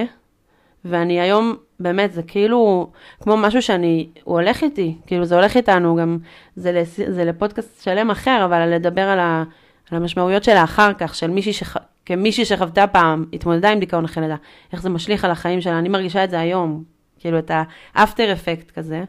[0.86, 2.90] ואני היום, באמת, זה כאילו,
[3.22, 6.18] כמו משהו שאני, הוא הולך איתי, כאילו זה הולך איתנו, גם
[6.56, 9.44] זה, לס, זה לפודקאסט שלם אחר, אבל לדבר על, ה,
[9.92, 14.24] על המשמעויות שלה אחר כך, של מישהי, שח, כמישהי שחוותה פעם, התמודדה עם דיכאון אחרי
[14.24, 14.36] לידה,
[14.74, 16.84] איך זה משליך על החיים שלה, אני מרגישה את זה היום,
[17.20, 17.52] כאילו את
[17.96, 19.04] האפטר אפקט כזה.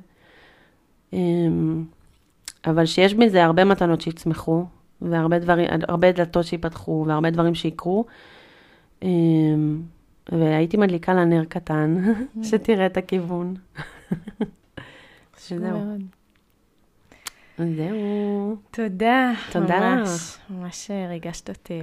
[1.13, 1.85] אמ,
[2.67, 4.65] אבל שיש מזה הרבה מתנות שיצמחו,
[5.03, 8.05] והרבה דברים, הרבה דלתות שיפתחו, והרבה דברים שיקרו.
[10.31, 11.97] והייתי מדליקה לה נר קטן,
[12.49, 13.55] שתראה את הכיוון.
[15.39, 15.97] שזהו.
[17.59, 18.57] זהו.
[18.71, 19.33] תודה.
[19.53, 21.83] תודה ממש, ממש ריגשת אותי.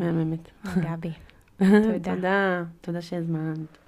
[0.00, 0.50] מהממת.
[0.76, 1.12] גבי.
[1.58, 2.14] תודה.
[2.14, 3.78] תודה, תודה שהזמנת.